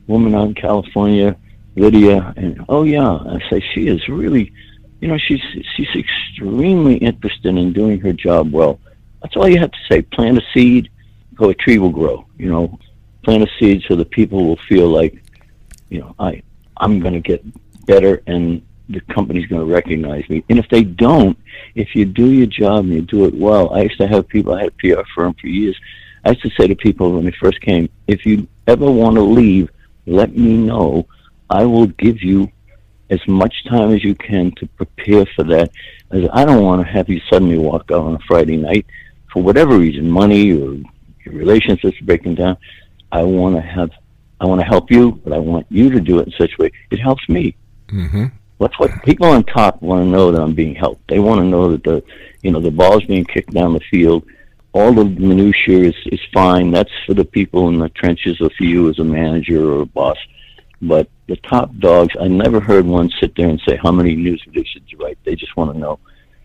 woman 0.06 0.34
out 0.34 0.48
in 0.48 0.54
California, 0.54 1.36
Lydia, 1.76 2.34
and 2.36 2.64
oh 2.68 2.84
yeah, 2.84 3.10
I 3.10 3.38
say 3.50 3.64
she 3.74 3.88
is 3.88 4.08
really, 4.08 4.52
you 5.00 5.08
know, 5.08 5.18
she's 5.18 5.42
she's 5.74 5.88
extremely 5.94 6.96
interested 6.96 7.56
in 7.56 7.72
doing 7.72 8.00
her 8.00 8.12
job 8.12 8.52
well. 8.52 8.80
That's 9.22 9.36
all 9.36 9.48
you 9.48 9.58
have 9.58 9.72
to 9.72 9.78
say. 9.88 10.02
Plant 10.02 10.38
a 10.38 10.42
seed, 10.54 10.90
so 11.38 11.50
a 11.50 11.54
tree 11.54 11.78
will 11.78 11.90
grow. 11.90 12.26
You 12.36 12.50
know, 12.50 12.78
plant 13.22 13.42
a 13.42 13.48
seed 13.58 13.84
so 13.88 13.96
the 13.96 14.04
people 14.04 14.44
will 14.46 14.60
feel 14.68 14.88
like, 14.88 15.22
you 15.88 16.00
know, 16.00 16.14
I 16.18 16.42
I'm 16.76 17.00
going 17.00 17.14
to 17.14 17.20
get 17.20 17.44
better 17.86 18.22
and 18.26 18.62
the 18.88 19.00
company's 19.12 19.46
going 19.46 19.66
to 19.66 19.72
recognize 19.72 20.28
me. 20.28 20.44
And 20.48 20.58
if 20.58 20.68
they 20.68 20.82
don't, 20.82 21.38
if 21.74 21.94
you 21.94 22.04
do 22.04 22.30
your 22.30 22.46
job 22.46 22.80
and 22.80 22.94
you 22.94 23.02
do 23.02 23.24
it 23.26 23.34
well, 23.34 23.72
I 23.74 23.82
used 23.82 23.98
to 23.98 24.06
have 24.06 24.28
people, 24.28 24.54
I 24.54 24.62
had 24.62 24.68
a 24.68 24.94
PR 24.94 25.02
firm 25.14 25.34
for 25.34 25.46
years. 25.46 25.78
I 26.24 26.30
used 26.30 26.42
to 26.42 26.50
say 26.50 26.66
to 26.66 26.74
people 26.74 27.12
when 27.12 27.24
they 27.24 27.34
first 27.40 27.60
came, 27.60 27.88
if 28.06 28.24
you 28.24 28.48
ever 28.66 28.90
want 28.90 29.16
to 29.16 29.22
leave, 29.22 29.70
let 30.06 30.36
me 30.36 30.56
know. 30.56 31.06
I 31.50 31.64
will 31.64 31.86
give 31.86 32.22
you 32.22 32.50
as 33.10 33.26
much 33.26 33.64
time 33.64 33.92
as 33.92 34.04
you 34.04 34.14
can 34.14 34.52
to 34.56 34.66
prepare 34.66 35.26
for 35.36 35.44
that. 35.44 35.70
As 36.10 36.28
I 36.32 36.44
don't 36.44 36.62
want 36.62 36.84
to 36.84 36.92
have 36.92 37.08
you 37.08 37.20
suddenly 37.30 37.58
walk 37.58 37.90
out 37.90 38.04
on 38.04 38.14
a 38.14 38.18
Friday 38.26 38.56
night 38.56 38.86
for 39.32 39.42
whatever 39.42 39.78
reason, 39.78 40.10
money 40.10 40.52
or 40.52 40.74
your 41.24 41.34
relationships 41.34 41.98
breaking 42.02 42.36
down. 42.36 42.56
I 43.12 43.22
want 43.22 43.56
to 43.56 43.62
have, 43.62 43.90
I 44.40 44.46
want 44.46 44.60
to 44.60 44.66
help 44.66 44.90
you, 44.90 45.12
but 45.24 45.32
I 45.32 45.38
want 45.38 45.66
you 45.70 45.90
to 45.90 46.00
do 46.00 46.18
it 46.18 46.26
in 46.26 46.32
such 46.32 46.52
a 46.58 46.62
way 46.62 46.72
it 46.90 46.98
helps 46.98 47.26
me. 47.28 47.56
Mm-hmm. 47.88 48.26
That's 48.58 48.78
what 48.78 49.02
people 49.04 49.26
on 49.26 49.44
top 49.44 49.80
want 49.82 50.04
to 50.04 50.10
know 50.10 50.32
that 50.32 50.42
I'm 50.42 50.54
being 50.54 50.74
helped. 50.74 51.06
They 51.08 51.20
want 51.20 51.40
to 51.40 51.46
know 51.46 51.70
that 51.72 51.84
the, 51.84 52.02
you 52.42 52.50
know, 52.50 52.60
the 52.60 52.70
ball's 52.70 53.04
being 53.04 53.24
kicked 53.24 53.52
down 53.52 53.72
the 53.72 53.80
field. 53.90 54.24
All 54.72 54.92
the 54.92 55.04
minutiae 55.04 55.88
is, 55.88 55.94
is 56.06 56.20
fine. 56.34 56.70
That's 56.70 56.90
for 57.06 57.14
the 57.14 57.24
people 57.24 57.68
in 57.68 57.78
the 57.78 57.88
trenches 57.90 58.40
or 58.40 58.50
for 58.50 58.64
you 58.64 58.90
as 58.90 58.98
a 58.98 59.04
manager 59.04 59.72
or 59.72 59.82
a 59.82 59.86
boss. 59.86 60.18
But 60.82 61.08
the 61.26 61.36
top 61.36 61.76
dogs, 61.78 62.14
I 62.20 62.28
never 62.28 62.60
heard 62.60 62.84
one 62.84 63.10
sit 63.20 63.34
there 63.36 63.48
and 63.48 63.60
say, 63.66 63.76
how 63.76 63.92
many 63.92 64.14
news 64.14 64.42
did 64.52 64.66
you 64.86 64.98
write? 64.98 65.18
They 65.24 65.34
just 65.34 65.56
want 65.56 65.72
to 65.72 65.78
know. 65.78 65.98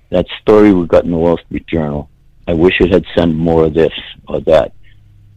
That 0.09 0.27
story 0.41 0.73
we 0.73 0.85
got 0.85 1.05
in 1.05 1.11
the 1.11 1.17
Wall 1.17 1.37
Street 1.37 1.65
Journal, 1.67 2.09
I 2.47 2.53
wish 2.53 2.79
it 2.79 2.91
had 2.91 3.05
said 3.15 3.33
more 3.33 3.65
of 3.65 3.73
this 3.73 3.93
or 4.27 4.39
that. 4.41 4.73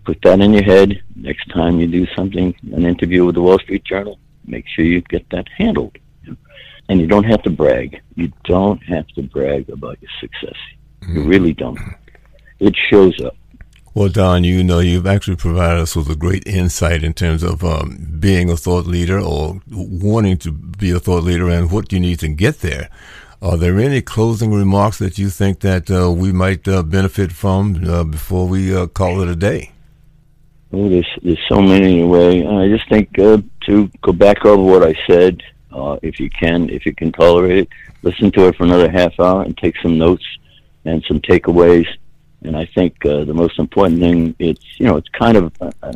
Put 0.04 0.20
that 0.22 0.40
in 0.40 0.52
your 0.52 0.62
head. 0.62 1.02
Next 1.14 1.48
time 1.50 1.80
you 1.80 1.86
do 1.86 2.06
something, 2.14 2.54
an 2.72 2.84
interview 2.84 3.24
with 3.24 3.34
the 3.34 3.42
Wall 3.42 3.58
Street 3.58 3.84
Journal, 3.84 4.18
make 4.46 4.66
sure 4.68 4.84
you 4.84 5.00
get 5.00 5.28
that 5.30 5.48
handled. 5.56 5.98
And 6.88 7.00
you 7.00 7.06
don't 7.06 7.24
have 7.24 7.42
to 7.42 7.50
brag. 7.50 8.00
You 8.14 8.32
don't 8.44 8.82
have 8.84 9.06
to 9.08 9.22
brag 9.22 9.68
about 9.70 9.98
your 10.00 10.10
success. 10.20 10.58
You 11.02 11.20
mm-hmm. 11.20 11.28
really 11.28 11.52
don't. 11.52 11.78
It 12.58 12.74
shows 12.90 13.20
up. 13.24 13.36
Well, 13.96 14.08
Don, 14.08 14.44
you 14.44 14.62
know, 14.62 14.80
you've 14.80 15.06
actually 15.06 15.36
provided 15.36 15.80
us 15.80 15.96
with 15.96 16.10
a 16.10 16.16
great 16.16 16.46
insight 16.46 17.02
in 17.02 17.14
terms 17.14 17.42
of 17.42 17.64
um, 17.64 18.18
being 18.20 18.50
a 18.50 18.56
thought 18.56 18.86
leader 18.86 19.18
or 19.18 19.62
wanting 19.70 20.36
to 20.38 20.52
be 20.52 20.90
a 20.90 21.00
thought 21.00 21.24
leader 21.24 21.48
and 21.48 21.70
what 21.70 21.92
you 21.92 21.98
need 21.98 22.20
to 22.20 22.28
get 22.28 22.60
there. 22.60 22.90
Are 23.40 23.56
there 23.56 23.78
any 23.78 24.02
closing 24.02 24.52
remarks 24.52 24.98
that 24.98 25.16
you 25.16 25.30
think 25.30 25.60
that 25.60 25.90
uh, 25.90 26.10
we 26.10 26.30
might 26.30 26.68
uh, 26.68 26.82
benefit 26.82 27.32
from 27.32 27.84
uh, 27.88 28.04
before 28.04 28.46
we 28.46 28.76
uh, 28.76 28.86
call 28.86 29.22
it 29.22 29.28
a 29.28 29.36
day? 29.36 29.72
Oh, 30.74 30.90
there's 30.90 31.08
there's 31.22 31.44
so 31.48 31.62
many 31.62 31.86
anyway. 32.00 32.44
I 32.46 32.68
just 32.68 32.88
think 32.90 33.18
uh, 33.18 33.38
to 33.66 33.88
go 34.02 34.12
back 34.12 34.44
over 34.44 34.62
what 34.62 34.82
I 34.82 34.94
said 35.06 35.42
uh, 35.76 35.98
if 36.02 36.18
you 36.18 36.30
can, 36.30 36.70
if 36.70 36.86
you 36.86 36.94
can 36.94 37.12
tolerate 37.12 37.58
it, 37.58 37.68
listen 38.02 38.30
to 38.32 38.48
it 38.48 38.56
for 38.56 38.64
another 38.64 38.90
half 38.90 39.18
hour 39.20 39.42
and 39.42 39.56
take 39.58 39.76
some 39.82 39.98
notes 39.98 40.24
and 40.84 41.04
some 41.06 41.20
takeaways. 41.20 41.86
And 42.42 42.56
I 42.56 42.64
think 42.74 43.04
uh, 43.04 43.24
the 43.24 43.34
most 43.34 43.58
important 43.58 44.00
thing, 44.00 44.34
it's 44.38 44.64
you 44.78 44.86
know, 44.86 44.96
it's 44.96 45.08
kind 45.10 45.36
of 45.36 45.52
uh, 45.60 45.92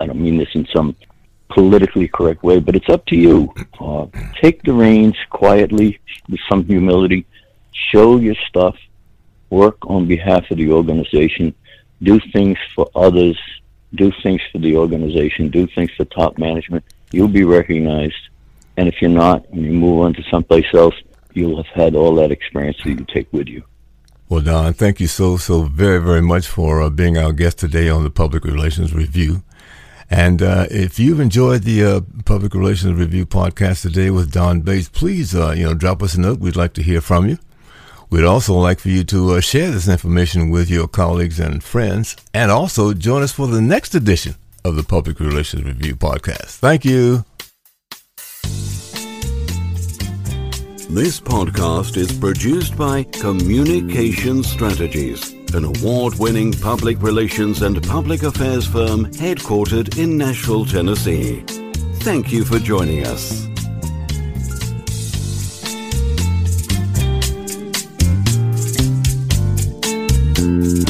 I 0.00 0.06
don't 0.06 0.20
mean 0.20 0.36
this 0.36 0.54
in 0.54 0.66
some 0.74 0.96
politically 1.50 2.08
correct 2.08 2.42
way, 2.42 2.58
but 2.58 2.74
it's 2.74 2.88
up 2.88 3.04
to 3.06 3.16
you. 3.16 3.52
Uh, 3.78 4.06
take 4.42 4.62
the 4.62 4.72
reins 4.72 5.16
quietly 5.30 6.00
with 6.28 6.40
some 6.48 6.64
humility. 6.64 7.26
Show 7.72 8.18
your 8.18 8.36
stuff. 8.48 8.76
Work 9.50 9.78
on 9.82 10.06
behalf 10.06 10.50
of 10.50 10.56
the 10.58 10.72
organization. 10.72 11.54
Do 12.02 12.20
things 12.32 12.58
for 12.74 12.88
others. 12.94 13.38
Do 13.94 14.12
things 14.22 14.40
for 14.52 14.58
the 14.58 14.76
organization. 14.76 15.50
Do 15.50 15.66
things 15.66 15.90
for 15.96 16.04
top 16.06 16.38
management. 16.38 16.84
You'll 17.12 17.28
be 17.28 17.44
recognized 17.44 18.29
and 18.80 18.88
if 18.88 19.02
you're 19.02 19.10
not, 19.10 19.46
and 19.50 19.62
you 19.62 19.72
move 19.72 20.00
on 20.00 20.14
to 20.14 20.22
someplace 20.30 20.64
else, 20.72 20.94
you'll 21.34 21.62
have 21.62 21.66
had 21.74 21.94
all 21.94 22.14
that 22.14 22.32
experience 22.32 22.78
that 22.78 22.88
you 22.88 22.96
can 22.96 23.04
take 23.04 23.30
with 23.30 23.46
you. 23.46 23.62
Well, 24.30 24.40
Don, 24.40 24.72
thank 24.72 25.00
you 25.00 25.06
so, 25.06 25.36
so 25.36 25.64
very, 25.64 26.00
very 26.00 26.22
much 26.22 26.46
for 26.46 26.80
uh, 26.80 26.88
being 26.88 27.18
our 27.18 27.34
guest 27.34 27.58
today 27.58 27.90
on 27.90 28.04
the 28.04 28.10
Public 28.10 28.42
Relations 28.42 28.94
Review. 28.94 29.42
And 30.08 30.40
uh, 30.40 30.64
if 30.70 30.98
you've 30.98 31.20
enjoyed 31.20 31.64
the 31.64 31.84
uh, 31.84 32.00
Public 32.24 32.54
Relations 32.54 32.98
Review 32.98 33.26
podcast 33.26 33.82
today 33.82 34.08
with 34.08 34.32
Don 34.32 34.62
Bates, 34.62 34.88
please, 34.88 35.34
uh, 35.34 35.50
you 35.50 35.64
know, 35.64 35.74
drop 35.74 36.02
us 36.02 36.14
a 36.14 36.20
note. 36.20 36.40
We'd 36.40 36.56
like 36.56 36.72
to 36.74 36.82
hear 36.82 37.02
from 37.02 37.28
you. 37.28 37.36
We'd 38.08 38.24
also 38.24 38.54
like 38.54 38.80
for 38.80 38.88
you 38.88 39.04
to 39.04 39.34
uh, 39.34 39.40
share 39.40 39.70
this 39.70 39.88
information 39.88 40.48
with 40.48 40.70
your 40.70 40.88
colleagues 40.88 41.38
and 41.38 41.62
friends, 41.62 42.16
and 42.32 42.50
also 42.50 42.94
join 42.94 43.22
us 43.22 43.32
for 43.32 43.46
the 43.46 43.60
next 43.60 43.94
edition 43.94 44.36
of 44.64 44.76
the 44.76 44.84
Public 44.84 45.20
Relations 45.20 45.64
Review 45.64 45.96
podcast. 45.96 46.60
Thank 46.60 46.86
you. 46.86 47.26
This 50.92 51.20
podcast 51.20 51.96
is 51.96 52.10
produced 52.10 52.76
by 52.76 53.04
Communication 53.04 54.42
Strategies, 54.42 55.32
an 55.54 55.64
award 55.64 56.18
winning 56.18 56.52
public 56.52 57.00
relations 57.00 57.62
and 57.62 57.80
public 57.86 58.24
affairs 58.24 58.66
firm 58.66 59.06
headquartered 59.12 59.98
in 59.98 60.18
Nashville, 60.18 60.66
Tennessee. 60.66 61.44
Thank 62.00 62.32
you 62.32 62.44
for 62.44 62.58
joining 62.58 63.06
us. 63.06 63.46
Hi, 70.36 70.89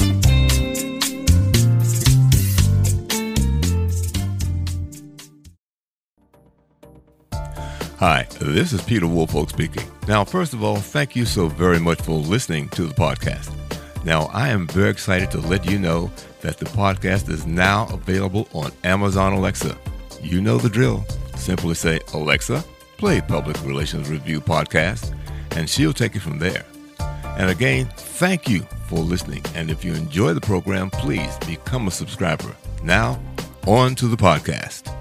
this 8.52 8.72
is 8.72 8.82
Peter 8.82 9.06
Woolfolk 9.06 9.50
speaking. 9.50 9.84
Now, 10.08 10.24
first 10.24 10.52
of 10.52 10.62
all, 10.62 10.76
thank 10.76 11.14
you 11.14 11.24
so 11.24 11.48
very 11.48 11.78
much 11.78 12.00
for 12.02 12.12
listening 12.12 12.68
to 12.70 12.86
the 12.86 12.94
podcast. 12.94 13.54
Now, 14.04 14.30
I 14.32 14.48
am 14.48 14.66
very 14.66 14.90
excited 14.90 15.30
to 15.32 15.40
let 15.40 15.70
you 15.70 15.78
know 15.78 16.10
that 16.40 16.58
the 16.58 16.64
podcast 16.66 17.28
is 17.28 17.46
now 17.46 17.86
available 17.92 18.48
on 18.52 18.72
Amazon 18.84 19.34
Alexa. 19.34 19.76
You 20.22 20.40
know 20.40 20.58
the 20.58 20.68
drill. 20.68 21.04
Simply 21.36 21.74
say, 21.74 22.00
Alexa, 22.14 22.64
play 22.96 23.20
Public 23.20 23.62
Relations 23.64 24.08
Review 24.08 24.40
Podcast, 24.40 25.14
and 25.56 25.68
she'll 25.68 25.92
take 25.92 26.16
it 26.16 26.20
from 26.20 26.38
there. 26.38 26.64
And 27.38 27.50
again, 27.50 27.90
thank 27.96 28.48
you 28.48 28.60
for 28.88 28.98
listening. 28.98 29.44
And 29.54 29.70
if 29.70 29.84
you 29.84 29.94
enjoy 29.94 30.34
the 30.34 30.40
program, 30.40 30.90
please 30.90 31.36
become 31.46 31.88
a 31.88 31.90
subscriber. 31.90 32.54
Now, 32.82 33.20
on 33.66 33.94
to 33.96 34.08
the 34.08 34.16
podcast. 34.16 34.99